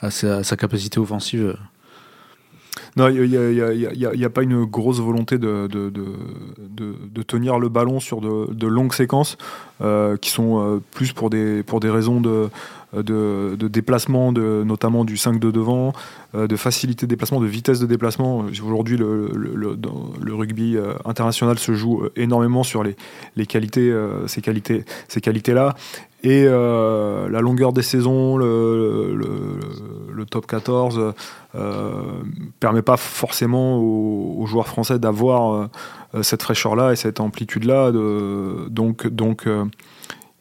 [0.00, 1.56] à, sa, capacité offensive.
[2.96, 5.68] Non, il n'y a, pas une grosse volonté de,
[7.26, 9.36] tenir le ballon sur de, longues séquences
[9.82, 12.48] euh, qui sont euh, plus pour des, pour des raisons de,
[13.02, 15.92] de, déplacement, notamment du 5 de devant,
[16.34, 18.44] euh, de facilité de déplacement, de vitesse de déplacement.
[18.64, 23.94] Aujourd'hui, le, rugby international se joue énormément sur les, qualités,
[24.26, 25.74] ces qualités, ces qualités-là.
[26.22, 29.16] Et la longueur des saisons, le,
[30.30, 31.14] top 14
[31.56, 32.22] euh,
[32.58, 35.70] permet pas forcément aux, joueurs français d'avoir
[36.14, 37.92] euh, cette fraîcheur-là et cette amplitude-là.
[38.68, 39.64] Donc, donc euh,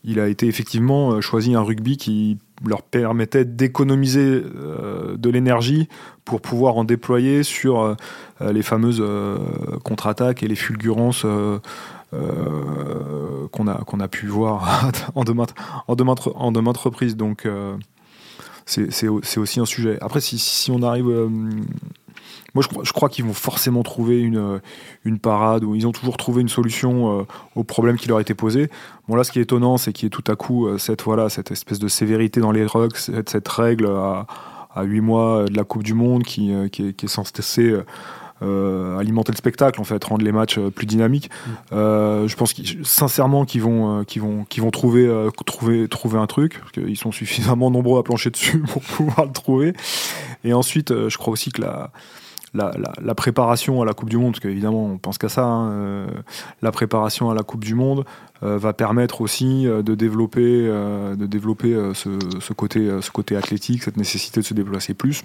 [0.04, 5.88] il a été effectivement choisi un rugby qui leur permettait d'économiser de l'énergie
[6.26, 7.96] pour pouvoir en déployer sur
[8.42, 9.04] les fameuses
[9.84, 11.26] contre-attaques et les fulgurances
[12.12, 15.56] qu'on a, qu'on a pu voir en de maintes,
[15.88, 17.16] en en reprises.
[17.18, 17.48] Donc,
[18.66, 19.98] c'est aussi un sujet.
[20.02, 21.30] Après, si, si on arrive.
[22.56, 24.60] Euh, moi, je, je crois qu'ils vont forcément trouver une, euh,
[25.06, 27.24] une parade ou ils ont toujours trouvé une solution euh,
[27.56, 28.70] au problème qui leur été posé.
[29.08, 31.30] Bon, là, ce qui est étonnant, c'est qu'il y ait tout à coup cette, voilà,
[31.30, 34.28] cette espèce de sévérité dans les rucks, cette, cette règle à,
[34.74, 37.74] à 8 mois de la Coupe du Monde qui, qui, est, qui est censée
[38.44, 41.30] euh, alimenter le spectacle, en fait, rendre les matchs euh, plus dynamiques.
[41.30, 41.52] Mm.
[41.74, 45.10] Euh, je pense sincèrement qu'ils vont, qu'ils vont, qu'ils vont trouver,
[45.46, 49.32] trouver, trouver un truc, parce qu'ils sont suffisamment nombreux à plancher dessus pour pouvoir le
[49.32, 49.74] trouver.
[50.44, 51.92] Et ensuite, je crois aussi que la,
[52.54, 56.06] la, préparation à la Coupe du Monde, parce qu'évidemment on pense qu'à ça, hein,
[56.62, 58.06] la préparation à la Coupe du Monde
[58.42, 64.94] va permettre aussi de développer, de développer ce, côté, athlétique, cette nécessité de se déplacer
[64.94, 65.24] plus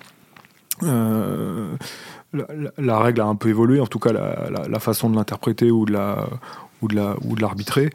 [2.33, 7.41] la, règle a un peu évolué, en tout cas la, façon de l'interpréter ou de
[7.41, 7.91] l'arbitrer.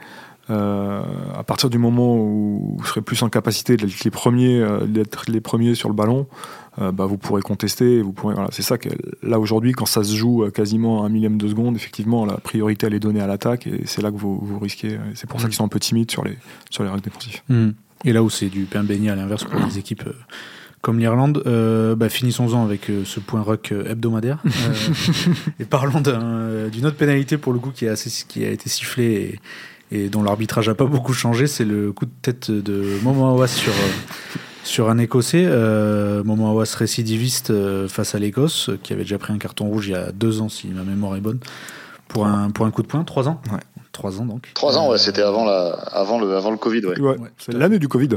[0.50, 1.04] Euh,
[1.38, 5.30] à partir du moment où vous serez plus en capacité d'être les premiers, euh, d'être
[5.30, 6.28] les premiers sur le ballon,
[6.82, 8.02] euh, bah, vous pourrez contester.
[8.02, 8.90] Vous pourrez, voilà, c'est ça que
[9.22, 12.88] là aujourd'hui, quand ça se joue quasiment à un millième de seconde, effectivement, la priorité
[12.88, 15.00] elle est donnée à l'attaque et c'est là que vous, vous risquez.
[15.16, 15.50] C'est pour ça mmh.
[15.50, 16.38] qu'ils sont un peu timides sur les
[16.70, 17.42] sur les règles défensives.
[17.48, 17.70] Mmh.
[18.06, 20.04] Et là où c'est du pain béni à l'inverse pour les équipes
[20.84, 21.42] comme l'Irlande.
[21.48, 24.44] Euh, bah, finissons-en avec euh, ce point rock euh, hebdomadaire.
[25.60, 29.40] et parlons d'une autre pénalité pour le coup qui a, assez, qui a été sifflée
[29.94, 31.48] et, dont l'arbitrage n'a pas beaucoup changé.
[31.48, 33.72] C'est le coup de tête de Momo Awas sur,
[34.64, 35.46] sur un Écossais.
[36.26, 37.54] Momo Awas récidiviste
[37.88, 40.50] face à l'Écosse, qui avait déjà pris un carton rouge il y a deux ans,
[40.50, 41.40] si ma mémoire est bonne,
[42.08, 43.04] pour un, pour un coup de poing.
[43.04, 43.60] Trois ans ouais.
[43.92, 44.50] Trois ans donc.
[44.56, 46.84] Trois ans, ouais, c'était avant, la, avant, le, avant le Covid.
[46.88, 47.00] Ouais.
[47.00, 48.10] ouais, c'est l'année du Covid.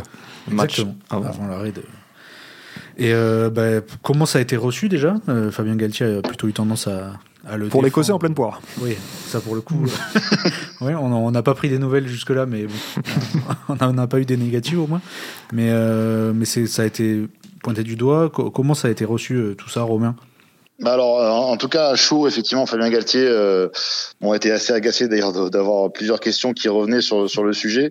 [0.50, 1.82] Exactement, avant l'arrêt de,
[2.98, 5.16] et euh, bah, comment ça a été reçu déjà?
[5.28, 7.12] Euh, Fabien Galtier a plutôt eu tendance à,
[7.46, 7.68] à le.
[7.68, 8.60] Pour l'Écossais en pleine poire.
[8.80, 9.86] Oui, ça pour le coup.
[10.80, 14.36] ouais, on n'a pas pris des nouvelles jusque-là, mais bon, on n'a pas eu des
[14.36, 15.00] négatives au moins.
[15.52, 17.26] Mais, euh, mais ça a été
[17.62, 18.30] pointé du doigt.
[18.30, 20.16] comment ça a été reçu tout ça, Romain?
[20.84, 23.68] Alors, euh, en tout cas, chaud, effectivement, Fabien Galtier euh,
[24.20, 27.90] ont été assez agacé d'ailleurs d'avoir plusieurs questions qui revenaient sur, sur le sujet.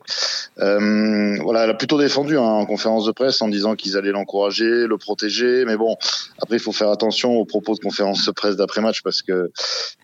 [0.60, 4.12] Euh, voilà, elle a plutôt défendu hein, en conférence de presse en disant qu'ils allaient
[4.12, 5.98] l'encourager, le protéger, mais bon,
[6.41, 9.52] après il faut faire attention aux propos de conférence de presse d'après match parce que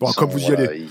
[0.00, 0.86] bon, comme vous y allez.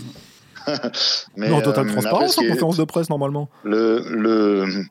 [1.36, 3.50] mais, non, totale euh, transparence en conférence de presse normalement.
[3.64, 4.86] Le, le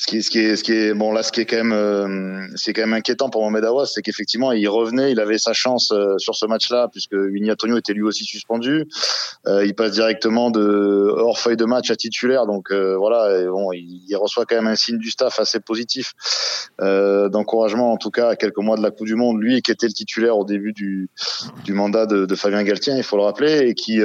[0.00, 1.74] ce qui, ce qui est, ce qui est, bon là, ce qui est quand même,
[1.74, 5.52] euh, c'est quand même inquiétant pour Mohamed Awas, c'est qu'effectivement, il revenait, il avait sa
[5.52, 8.86] chance euh, sur ce match-là, puisque Winnie Antonio était lui aussi suspendu.
[9.46, 14.16] Euh, il passe directement de hors feuille de match à titulaire, donc voilà, bon, il,
[14.16, 16.14] reçoit quand même un signe du staff assez positif,
[16.78, 19.38] d'encouragement en tout cas à quelques mois de la Coupe du Monde.
[19.42, 21.10] Lui, qui était le titulaire au début du,
[21.64, 24.00] du mandat de, de Fabien Galtien, il faut le rappeler, et qui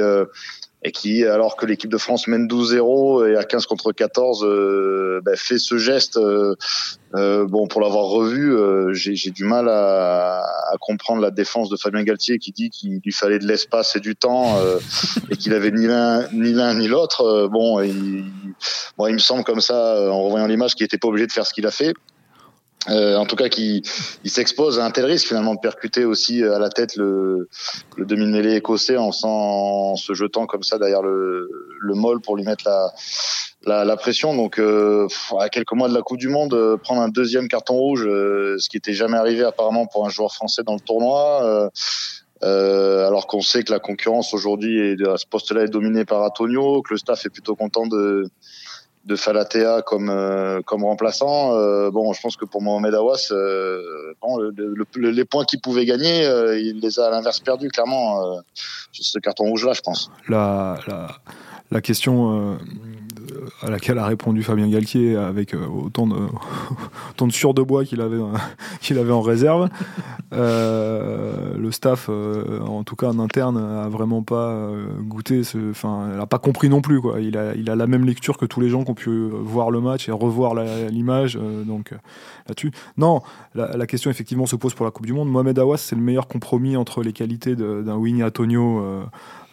[0.86, 5.20] et qui, alors que l'équipe de France mène 12-0 et à 15 contre 14, euh,
[5.24, 6.16] ben, fait ce geste.
[6.16, 6.54] Euh,
[7.16, 10.44] euh, bon, pour l'avoir revu, euh, j'ai du mal à,
[10.80, 14.14] comprendre la défense de Fabien Galtier qui dit qu'il lui fallait de l'espace et du
[14.14, 14.60] temps
[15.30, 17.48] et qu'il avait ni l'un ni l'un ni l'autre.
[17.50, 18.24] bon, il,
[18.96, 21.46] bon, il me semble comme ça, en revoyant l'image, qu'il n'était pas obligé de faire
[21.46, 21.94] ce qu'il a fait.
[22.88, 23.82] Euh, en tout cas, qui
[24.24, 27.48] il s'expose à un tel risque finalement de percuter aussi euh, à la tête le,
[27.96, 31.48] le demi-mêlée écossais en, en, se jetant comme ça derrière le,
[31.80, 32.92] le molle pour lui mettre la,
[33.64, 34.34] la, la pression.
[34.36, 35.08] Donc, euh,
[35.40, 38.68] à quelques mois de la Coupe du Monde, euh, prendre un deuxième carton rouge, ce
[38.68, 41.70] qui était jamais arrivé apparemment pour un joueur français dans le tournoi.
[42.42, 46.94] alors qu'on sait que la concurrence aujourd'hui à ce poste-là est dominée par Antonio, que
[46.94, 48.28] le staff est plutôt content de
[49.06, 51.56] de Falatea comme euh, comme remplaçant.
[51.56, 54.38] Euh, bon, je pense que pour Mohamed Awas, euh, bon,
[54.96, 56.24] les points qu'il pouvait gagner,
[56.60, 58.42] il les a à l'inverse perdus clairement
[58.92, 60.10] sur ce carton rouge là, je pense.
[60.28, 61.08] La la,
[61.70, 62.58] la question
[63.62, 66.16] à laquelle a répondu Fabien Galtier avec euh, autant de,
[67.30, 68.18] sur de bois qu'il avait,
[68.80, 69.68] qu'il avait en réserve.
[70.32, 74.68] Euh, le staff, euh, en tout cas en interne, a vraiment pas
[75.00, 77.00] goûté, enfin, n'a pas compris non plus.
[77.00, 77.20] Quoi.
[77.20, 79.70] Il, a, il a la même lecture que tous les gens qui ont pu voir
[79.70, 81.38] le match et revoir l'image.
[81.66, 81.92] donc
[82.48, 83.22] là-dessus, non,
[83.54, 85.30] la, question effectivement se pose pour la Coupe du Monde.
[85.30, 89.04] Mohamed Awas, c'est le meilleur compromis entre les qualités d'un Winnie Antonio euh,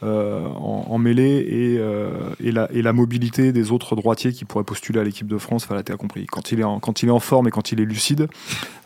[0.05, 5.27] en, mêlée et, euh, et, la, mobilité des autres droitiers qui pourraient postuler à l'équipe
[5.27, 5.65] de France.
[5.65, 6.25] Enfin, a compris.
[6.25, 8.27] Quand il, est en, quand il est forme et quand il est lucide,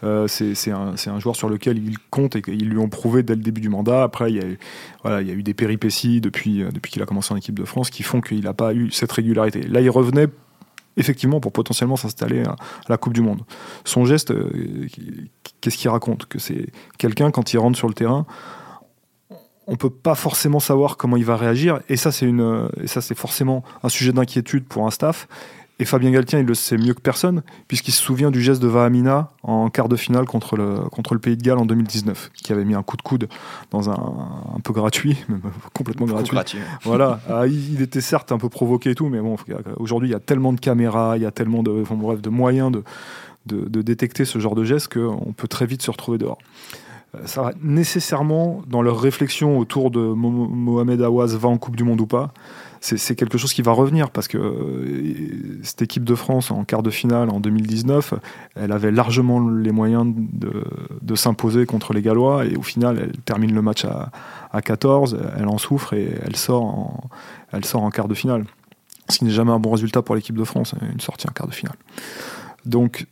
[0.04, 3.42] euh, c'est un, joueur sur lequel il compte et qu'ils lui ont prouvé dès le
[3.42, 4.04] début du mandat.
[4.04, 4.60] Après, il y a eu,
[5.04, 7.66] voilà, il y a eu des péripéties depuis, depuis qu'il a commencé en équipe de
[7.66, 9.62] France qui font qu'il n'a pas eu cette régularité.
[9.62, 10.28] Là, il revenait
[10.98, 12.56] effectivement pour potentiellement s'installer à,
[12.90, 13.42] la Coupe du Monde.
[13.86, 14.34] Son geste,
[15.62, 16.26] qu'est-ce qu'il raconte?
[16.26, 18.26] Que c'est quelqu'un, quand il rentre sur le terrain,
[19.68, 21.80] on peut pas forcément savoir comment il va réagir.
[21.90, 25.28] Et ça c'est une et ça c'est forcément un sujet d'inquiétude pour un staff.
[25.80, 28.68] Et Fabien Galtien il le sait mieux que personne puisqu'il se souvient du geste de
[28.68, 32.52] Vahamina en quart de finale contre le contre le Pays de Galles en 2019 qui
[32.52, 33.28] avait mis un coup de coude
[33.70, 33.94] dans un
[34.56, 35.42] un peu gratuit même
[35.74, 36.58] complètement gratuit.
[36.84, 37.20] voilà.
[37.30, 39.36] Ah, il était certes un peu provoqué et tout mais bon
[39.78, 42.72] aujourd'hui il y a tellement de caméras il y a tellement de bref de moyens
[42.72, 42.84] de,
[43.46, 46.40] de, de détecter ce genre de geste qu'on peut très vite se retrouver dehors
[47.26, 52.02] ça va nécessairement, dans leur réflexion autour de Mohamed Aouaz va en Coupe du Monde
[52.02, 52.34] ou pas,
[52.80, 56.84] c'est quelque chose qui va revenir parce que euh, cette équipe de France en quart
[56.84, 58.14] de finale en 2019,
[58.56, 63.54] elle avait largement les moyens de, s'imposer contre les Gallois et au final, elle termine
[63.54, 64.12] le match à,
[64.52, 67.10] à 14, elle en souffre et elle sort en,
[67.52, 68.46] elle sort en quart de finale.
[69.10, 71.48] Ce qui n'est jamais un bon résultat pour l'équipe de France, une sortie en quart
[71.48, 71.76] de finale.
[72.66, 73.08] Donc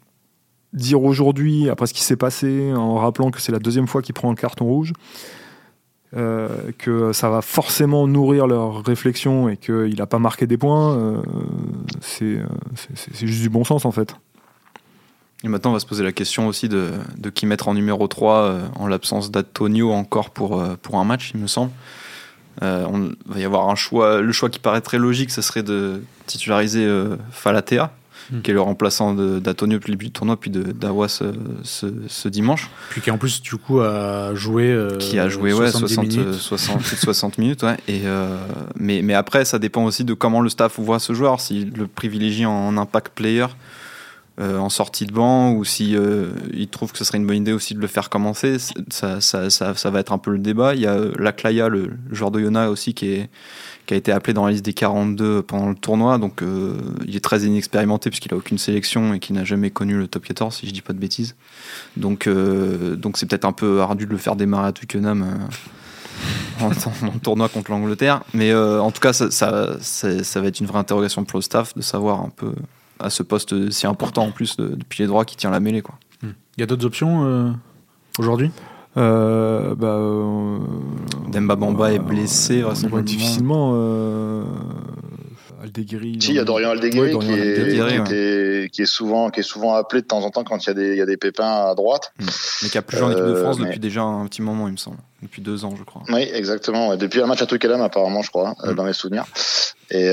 [0.76, 4.14] dire aujourd'hui, après ce qui s'est passé, en rappelant que c'est la deuxième fois qu'il
[4.14, 4.94] prend un carton rouge,
[6.16, 10.96] euh, que ça va forcément nourrir leur réflexion et qu'il n'a pas marqué des points,
[10.96, 11.22] euh,
[12.00, 12.38] c'est
[13.26, 14.16] juste du bon sens en fait.
[15.44, 18.08] Et maintenant, on va se poser la question aussi de, de qui mettre en numéro
[18.08, 21.72] 3 euh, en l'absence d'Antonio encore pour, pour un match, il me semble.
[22.62, 24.22] on va y avoir un choix.
[24.22, 26.88] Le choix qui paraîtrait logique, ce serait de titulariser
[27.32, 27.92] Falatea,
[28.32, 28.42] Hmm.
[28.42, 31.22] qui est le remplaçant d'Antonio depuis le début du tournoi, puis d'Awas
[31.64, 32.72] ce, ce, dimanche.
[32.90, 34.72] Puis qui en plus, du coup, a joué.
[34.72, 36.34] Euh, qui a joué, ouais, 60, minutes.
[36.34, 37.78] 60, 60 minutes, ouais.
[37.88, 38.36] Et, euh,
[38.80, 41.86] mais, mais après, ça dépend aussi de comment le staff voit ce joueur, s'il le
[41.86, 43.46] privilégie en impact player.
[44.38, 45.96] Euh, en sortie de banc ou si
[46.54, 48.58] il trouve que ce serait une bonne idée aussi de le faire commencer
[48.90, 51.92] ça, ça, ça, ça va être un peu le débat il y a Laclaya le,
[52.10, 53.30] le joueur de Yona aussi qui est
[53.86, 56.18] qui a été appelé dans la liste des 42 pendant le tournoi.
[56.18, 59.98] Donc euh, il est très inexpérimenté puisqu'il a aucune sélection et qu'il n'a jamais connu
[59.98, 61.36] le top 14, si je dis pas de bêtises.
[61.98, 65.24] Donc euh, donc c'est peut-être un peu ardu de le faire démarrer à Twickenham.
[65.24, 65.46] Euh,
[66.62, 68.22] en, tournoi contre l'Angleterre.
[68.34, 71.82] Mais en tout cas, ça, ça, va être une vraie interrogation pour le staff de
[71.82, 72.54] savoir un peu
[73.00, 75.84] à ce poste si important en plus de, de pilier droit qui tient la mêlée.
[76.22, 76.30] Hmm.
[76.56, 77.54] Il y a d'autres options
[78.18, 78.52] aujourd'hui?
[78.98, 80.60] Euh, bah, euh,
[81.32, 82.64] Demba Bamba est blessé.
[82.64, 83.74] Euh, difficilement.
[83.76, 84.44] Euh,
[85.62, 86.18] Aldeguiri.
[86.22, 90.02] Si, il y a Dorian Aldeguiri, qui, est, qui, est, souvent, qui est souvent appelé
[90.02, 91.76] de temps en temps quand il y a des, il y a des pépins à
[91.76, 92.14] droite.
[92.20, 92.26] Hmm.
[92.64, 94.74] Mais qui a plus joué en équipe de France depuis déjà un petit moment, il
[94.74, 94.98] me semble.
[95.22, 96.04] Depuis deux ans, je crois.
[96.10, 96.96] Oui, exactement.
[96.96, 98.74] Depuis un match à Twickenham, apparemment, je crois, hmm.
[98.76, 99.26] dans mes souvenirs.
[99.90, 100.10] Et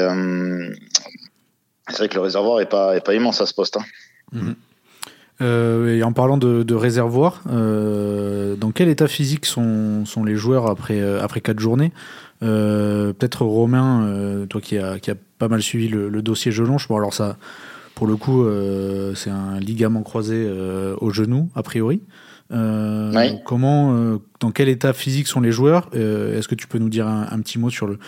[1.88, 3.76] c'est vrai que le réservoir est pas, est pas immense à ce poste.
[3.76, 3.84] Hein.
[4.32, 4.54] Mhm.
[5.42, 10.36] Euh, et en parlant de, de réservoir, euh, dans quel état physique sont, sont les
[10.36, 11.92] joueurs après, euh, après quatre journées?
[12.42, 16.88] Euh, Peut-être Romain, toi qui a, qui a pas mal suivi le, le dossier Gelonche,
[16.88, 17.36] bon alors ça,
[17.94, 18.44] pour le coup,
[19.14, 20.50] c'est un ligament croisé
[21.00, 22.02] au genou, a priori.
[22.50, 23.38] Oui.
[23.44, 25.88] Comment, dans quel état physique sont les joueurs?
[25.92, 27.98] Est-ce que tu peux nous dire un, un petit mot sur le,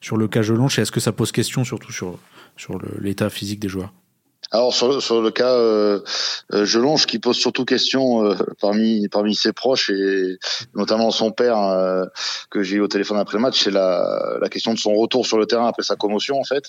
[0.00, 2.18] sur le cas Gelonche et est-ce que ça pose question surtout sur,
[2.56, 3.92] sur l'état physique des joueurs?
[4.54, 5.98] Alors sur le, sur le cas euh,
[6.52, 10.38] euh, qui pose surtout question euh, parmi parmi ses proches et
[10.76, 12.04] notamment son père euh,
[12.50, 15.26] que j'ai eu au téléphone après le match, c'est la, la question de son retour
[15.26, 16.66] sur le terrain après sa commotion en fait,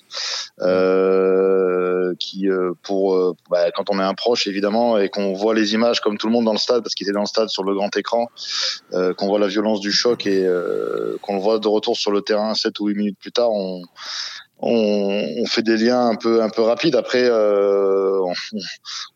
[0.61, 5.53] euh, qui euh, pour euh, bah, quand on est un proche évidemment et qu'on voit
[5.53, 7.49] les images comme tout le monde dans le stade parce qu'il était dans le stade
[7.49, 8.31] sur le grand écran,
[8.91, 10.43] qu'on voit la violence du choc et
[11.21, 13.83] qu'on le voit de retour sur le terrain 7 ou 8 minutes plus tard, on
[14.67, 16.95] on, fait des liens un peu un peu rapides.
[16.95, 18.34] Après, euh, on,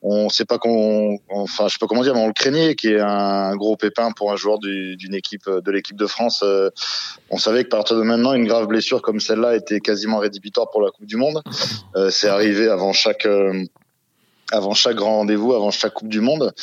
[0.04, 2.90] on sait pas qu'on, enfin, je sais pas comment dire, mais on le craignait, qui
[2.90, 6.42] est un gros pépin pour un joueur du- d'une équipe de l'équipe de France.
[6.44, 6.70] Euh,
[7.32, 10.82] on savait que partir de maintenant, une grave blessure comme celle-là était quasiment rédhibitoire pour
[10.82, 11.42] la Coupe du Monde.
[11.96, 13.28] Euh, c'est arrivé avant chaque
[14.52, 16.54] avant chaque grand rendez-vous, avant chaque Coupe du Monde.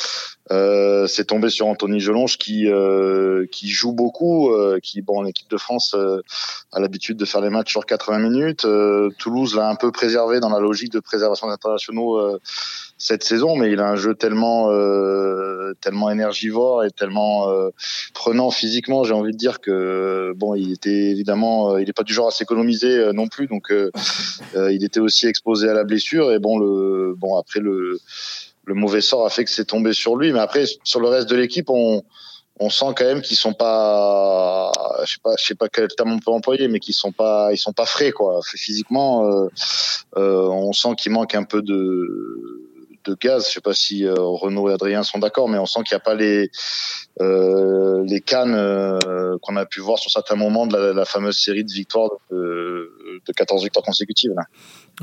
[0.51, 5.25] Euh, c'est tombé sur Anthony Gelonge qui euh, qui joue beaucoup, euh, qui bon en
[5.25, 6.21] équipe de France euh,
[6.71, 8.65] a l'habitude de faire les matchs sur 80 minutes.
[8.65, 12.39] Euh, Toulouse l'a un peu préservé dans la logique de préservation internationaux euh,
[12.97, 14.69] cette saison, mais il a un jeu tellement
[15.81, 17.69] tellement énergivore et tellement euh,
[18.13, 22.03] prenant physiquement, j'ai envie de dire que bon, il était évidemment, euh, il est pas
[22.03, 26.31] du genre à s'économiser euh, non plus, donc il était aussi exposé à la blessure
[26.31, 27.99] et bon le bon après le
[28.65, 31.29] le mauvais sort a fait que c'est tombé sur lui, mais après sur le reste
[31.29, 32.03] de l'équipe, on
[32.59, 34.71] on sent quand même qu'ils sont pas,
[35.05, 37.49] je sais pas, je sais pas quel terme on peut employer, mais qu'ils sont pas,
[37.51, 38.39] ils sont pas frais quoi.
[38.43, 39.47] Physiquement, euh,
[40.17, 42.66] euh, on sent qu'il manque un peu de
[43.07, 43.47] de gaz.
[43.47, 46.01] Je sais pas si euh, Renaud et Adrien sont d'accord, mais on sent qu'il n'y
[46.01, 46.49] a pas les
[47.21, 51.37] euh, les cannes euh, qu'on a pu voir sur certains moments de la, la fameuse
[51.37, 52.91] série de victoires de,
[53.25, 54.33] de 14 victoires consécutives.
[54.35, 54.43] Là.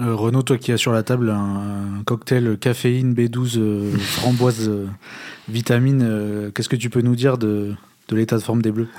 [0.00, 4.68] Euh, Renaud, toi qui as sur la table un, un cocktail caféine B12 euh, framboise
[4.68, 4.86] euh,
[5.48, 7.74] vitamine, euh, qu'est-ce que tu peux nous dire de,
[8.08, 8.88] de l'état de forme des Bleus?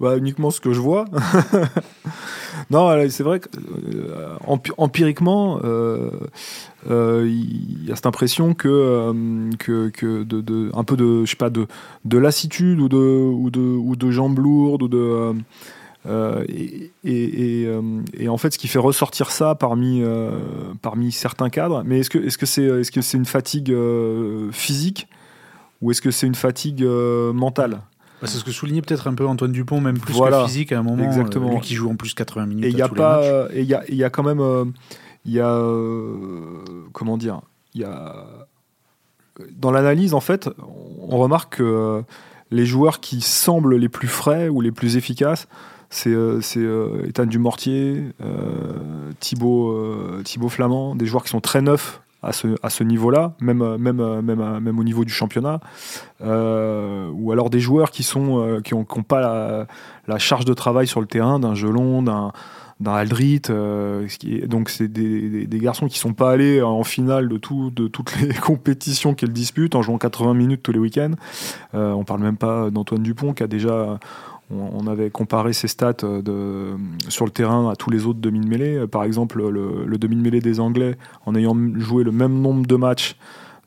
[0.00, 1.04] Bah, uniquement ce que je vois.
[2.70, 3.48] non, c'est vrai que
[3.94, 5.60] euh, empi- empiriquement,
[6.90, 11.24] euh, il y a cette impression que, euh, que, que de, de- un peu de,
[11.24, 11.66] je sais pas, de,
[12.04, 15.34] de lassitude ou de, ou de, ou de jambes lourdes ou de.
[16.06, 17.68] euh, et, et, et,
[18.18, 20.02] et en fait, ce qui fait ressortir ça parmi,
[20.82, 23.72] parmi certains cadres, mais est-ce que est-ce que c'est est -ce que c'est une fatigue
[24.50, 25.06] physique
[25.80, 27.80] ou est-ce que c'est une fatigue mentale?
[28.20, 30.42] Bah, C'est ce que soulignait peut-être un peu Antoine Dupont, même plus Voilà.
[30.42, 31.04] que physique à un moment.
[31.04, 31.50] Exactement.
[31.52, 32.64] lui qui joue en plus 80 minutes.
[32.64, 34.72] Et il à y a pas, et il y a, y a quand même,
[35.24, 37.40] il y a, euh, comment dire,
[37.74, 37.86] il
[39.56, 40.50] dans l'analyse en fait,
[41.10, 42.02] on remarque que euh,
[42.50, 45.48] les joueurs qui semblent les plus frais ou les plus efficaces,
[45.88, 48.12] c'est euh, Ethan Dumortier,
[49.20, 55.04] Thibaut, Thibaut Flamand, des joueurs qui sont très neufs à ce, niveau-là, même, au niveau
[55.04, 55.60] du championnat,
[56.20, 58.60] ou alors des joueurs qui sont
[59.08, 59.66] pas la,
[60.06, 62.32] la charge de travail sur le terrain d'un Gelon, d'un
[62.82, 64.06] d'un Aldrit, euh,
[64.46, 68.34] donc c'est des, garçons qui sont pas allés en finale de, tout, de toutes les
[68.42, 71.12] compétitions qu'elles disputent en jouant 80 minutes tous les week-ends.
[71.74, 73.98] Euh, on parle même pas d'Antoine Dupont qui a déjà,
[74.52, 76.76] on, avait comparé ses stats euh,
[77.08, 78.76] sur le terrain à tous les autres demi de mêlée.
[78.76, 82.40] Euh, Par exemple, le, le demi de mêlée des Anglais, en ayant joué le même
[82.40, 83.16] nombre de matchs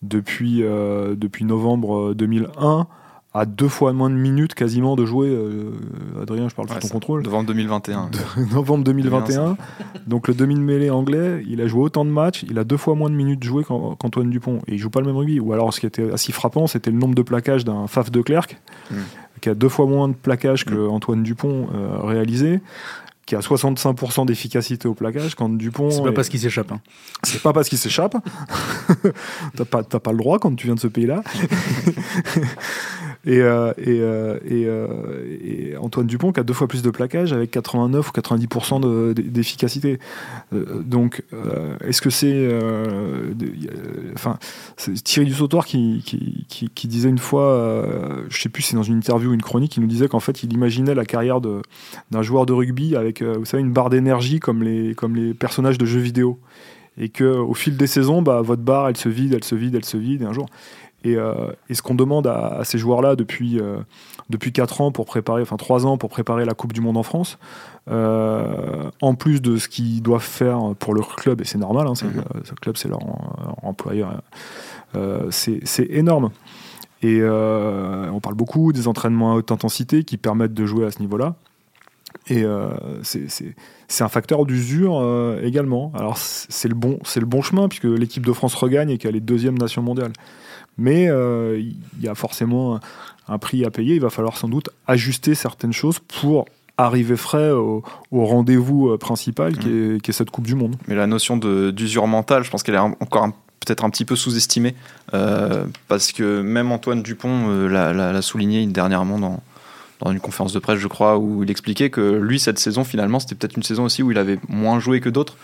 [0.01, 2.87] depuis, depuis novembre euh, 2001,
[3.37, 5.27] à deux fois moins de minutes quasiment de jouer.
[5.29, 5.71] euh,
[6.21, 8.09] Adrien, je parle Ouais, sous ton contrôle Devant 2021.
[8.09, 9.57] de novembre 2021.
[10.07, 12.77] Donc le demi de mêlée anglais, il a joué autant de matchs, il a deux
[12.77, 14.61] fois moins de minutes jouées qu'An- qu'Antoine Dupont.
[14.67, 15.39] Et il joue pas le même rugby.
[15.39, 18.21] Ou alors ce qui était assez frappant, c'était le nombre de plaquages d'un Faf de
[18.21, 18.47] Clerc,
[18.89, 18.95] Mm.
[19.41, 22.61] qui a deux fois moins de plaquages que Antoine Dupont euh, réalisé
[23.25, 26.71] qui a 65% d'efficacité au plaquage quand Dupont C'est pas est- parce qu'il s'échappe.
[26.71, 26.79] hein.
[27.23, 28.15] c'est pas parce qu'il s'échappe.
[29.57, 31.23] t'as pas, t'as pas le droit quand tu viens de ce pays-là.
[33.25, 37.51] et, euh, euh, euh, et Antoine Dupont qui a deux fois plus de plaquage avec
[37.51, 39.99] 89 ou 90% de- d'efficacité.
[40.51, 41.23] Donc,
[41.83, 42.47] est-ce que c'est.
[44.13, 44.37] Enfin,
[44.77, 46.03] c'est Thierry Dussautoir qui,
[46.47, 47.75] qui, disait une fois,
[48.29, 50.19] je sais plus si c'est dans une interview ou une chronique, il nous disait qu'en
[50.19, 54.39] fait, il imaginait la carrière d'un joueur de rugby avec, vous savez, une barre d'énergie
[54.39, 56.39] comme les, comme les personnages de jeux vidéo
[56.97, 59.75] et que au fil des saisons, bah, votre barre, elle se vide, elle se vide,
[59.75, 60.47] elle se vide, et un jour.
[61.05, 63.59] Et, ce qu'on demande à, ces joueurs-là depuis,
[64.29, 67.03] depuis 4 ans pour préparer, enfin 3 ans pour préparer la Coupe du Monde en
[67.03, 67.37] France,
[67.87, 72.23] en plus de ce qu'ils doivent faire pour leur club, et c'est normal, hein, mhm.
[72.43, 72.99] ce club c'est leur,
[73.63, 74.21] employeur,
[75.29, 76.31] c'est énorme.
[77.03, 80.99] Et on parle beaucoup des entraînements à haute intensité qui permettent de jouer à ce
[80.99, 81.35] niveau-là.
[82.27, 82.69] Et euh,
[83.01, 85.91] c'est un facteur d'usure euh, également.
[85.95, 89.21] Alors c'est le, bon, le bon chemin, puisque l'équipe de France regagne et qu'elle est
[89.21, 90.11] deuxième nation mondiale.
[90.77, 92.79] Mais euh, il y a forcément
[93.27, 93.95] un, prix à payer.
[93.95, 96.45] Il va falloir sans doute ajuster certaines choses pour
[96.77, 100.75] arriver frais au, rendez-vous principal qui, est, qui, est, cette Coupe du Monde.
[100.87, 103.29] Mais la notion d'usure mentale, je pense qu'elle est encore
[103.61, 104.75] peut-être un petit peu sous-estimée.
[105.87, 109.41] parce que même Antoine Dupont l'a souligné dernièrement dans
[110.01, 113.19] dans une conférence de presse, je crois, où il expliquait que lui, cette saison, finalement,
[113.19, 115.37] c'était peut-être une saison aussi où il avait moins joué que d'autres.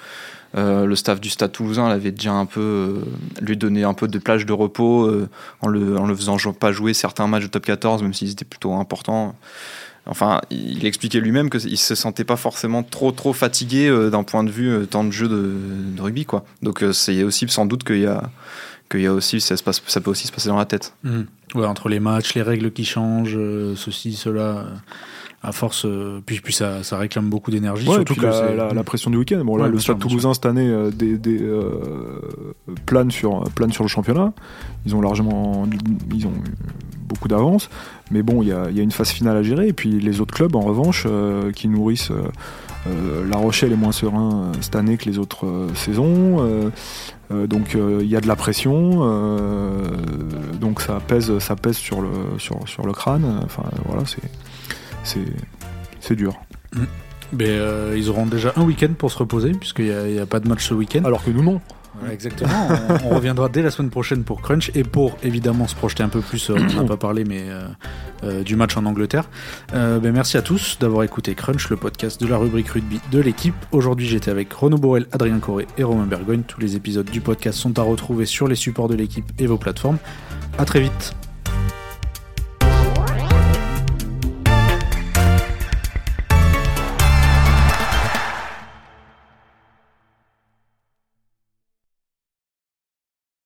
[0.56, 3.06] Euh, le staff du Stade Toulousain l'avait déjà un peu euh,
[3.42, 5.30] lui donné un peu de plage de repos euh,
[5.62, 9.34] en, le, faisant pas jouer certains matchs de top 14 même s'ils étaient plutôt importants
[10.08, 14.52] enfin il expliquait lui-même qu'il se sentait pas forcément trop trop fatigué d'un point de
[14.52, 18.30] vue temps de jeu de, rugby quoi donc c'est aussi sans doute qu'il y a
[18.94, 20.94] y a aussi, ça, se passe, ça peut aussi se passer dans la tête.
[21.06, 21.22] Mmh.
[21.56, 23.40] Ouais, entre les matchs, les règles qui changent,
[23.78, 24.66] ceci, cela,
[25.44, 27.86] à force, euh, puis, puis ça, ça, réclame beaucoup d'énergie.
[27.86, 29.44] surtout que la, la, pression du week-end.
[29.44, 31.40] Bon, là, le Stade Toulousain cette année des, des
[32.86, 34.34] plane sur, plane sur le championnat.
[34.86, 35.68] Ils ont largement,
[36.14, 36.34] ils ont
[37.08, 37.70] beaucoup d'avance,
[38.12, 39.68] mais bon, il y a, y a, une phase finale à gérer.
[39.68, 41.08] Et puis les autres clubs, en revanche,
[41.56, 42.12] qui nourrissent
[42.86, 46.72] La Rochelle est moins serein cette année que les autres saisons.
[47.32, 49.88] Euh, donc il euh, y a de la pression, euh,
[50.60, 53.42] donc ça pèse, ça pèse sur le, sur, sur le crâne.
[53.44, 54.22] Enfin voilà, c'est
[56.16, 56.40] dur.
[56.74, 56.84] Mmh.
[57.34, 57.58] Mais
[57.96, 60.68] ils auront déjà un week-end pour se reposer, puisqu'il n'y a, a, pas de match
[60.68, 61.04] ce week-end.
[61.06, 61.62] Alors que nous, non
[62.12, 62.68] exactement.
[63.06, 66.22] on, reviendra dès la semaine prochaine pour Crunch et pour évidemment se projeter un peu
[66.22, 67.68] plus, euh, on n'a pas parlé, mais euh,
[68.24, 69.30] euh, du match en Angleterre.
[69.72, 73.56] Ben, merci à tous d'avoir écouté Crunch, le podcast de la rubrique rugby de l'équipe.
[73.72, 76.44] Aujourd'hui, j'étais avec Renaud Borel, Adrien Corré et Romain Bergogne.
[76.44, 79.58] Tous les épisodes du podcast sont à retrouver sur les supports de l'équipe et vos
[79.58, 79.98] plateformes.
[80.58, 81.16] À très vite.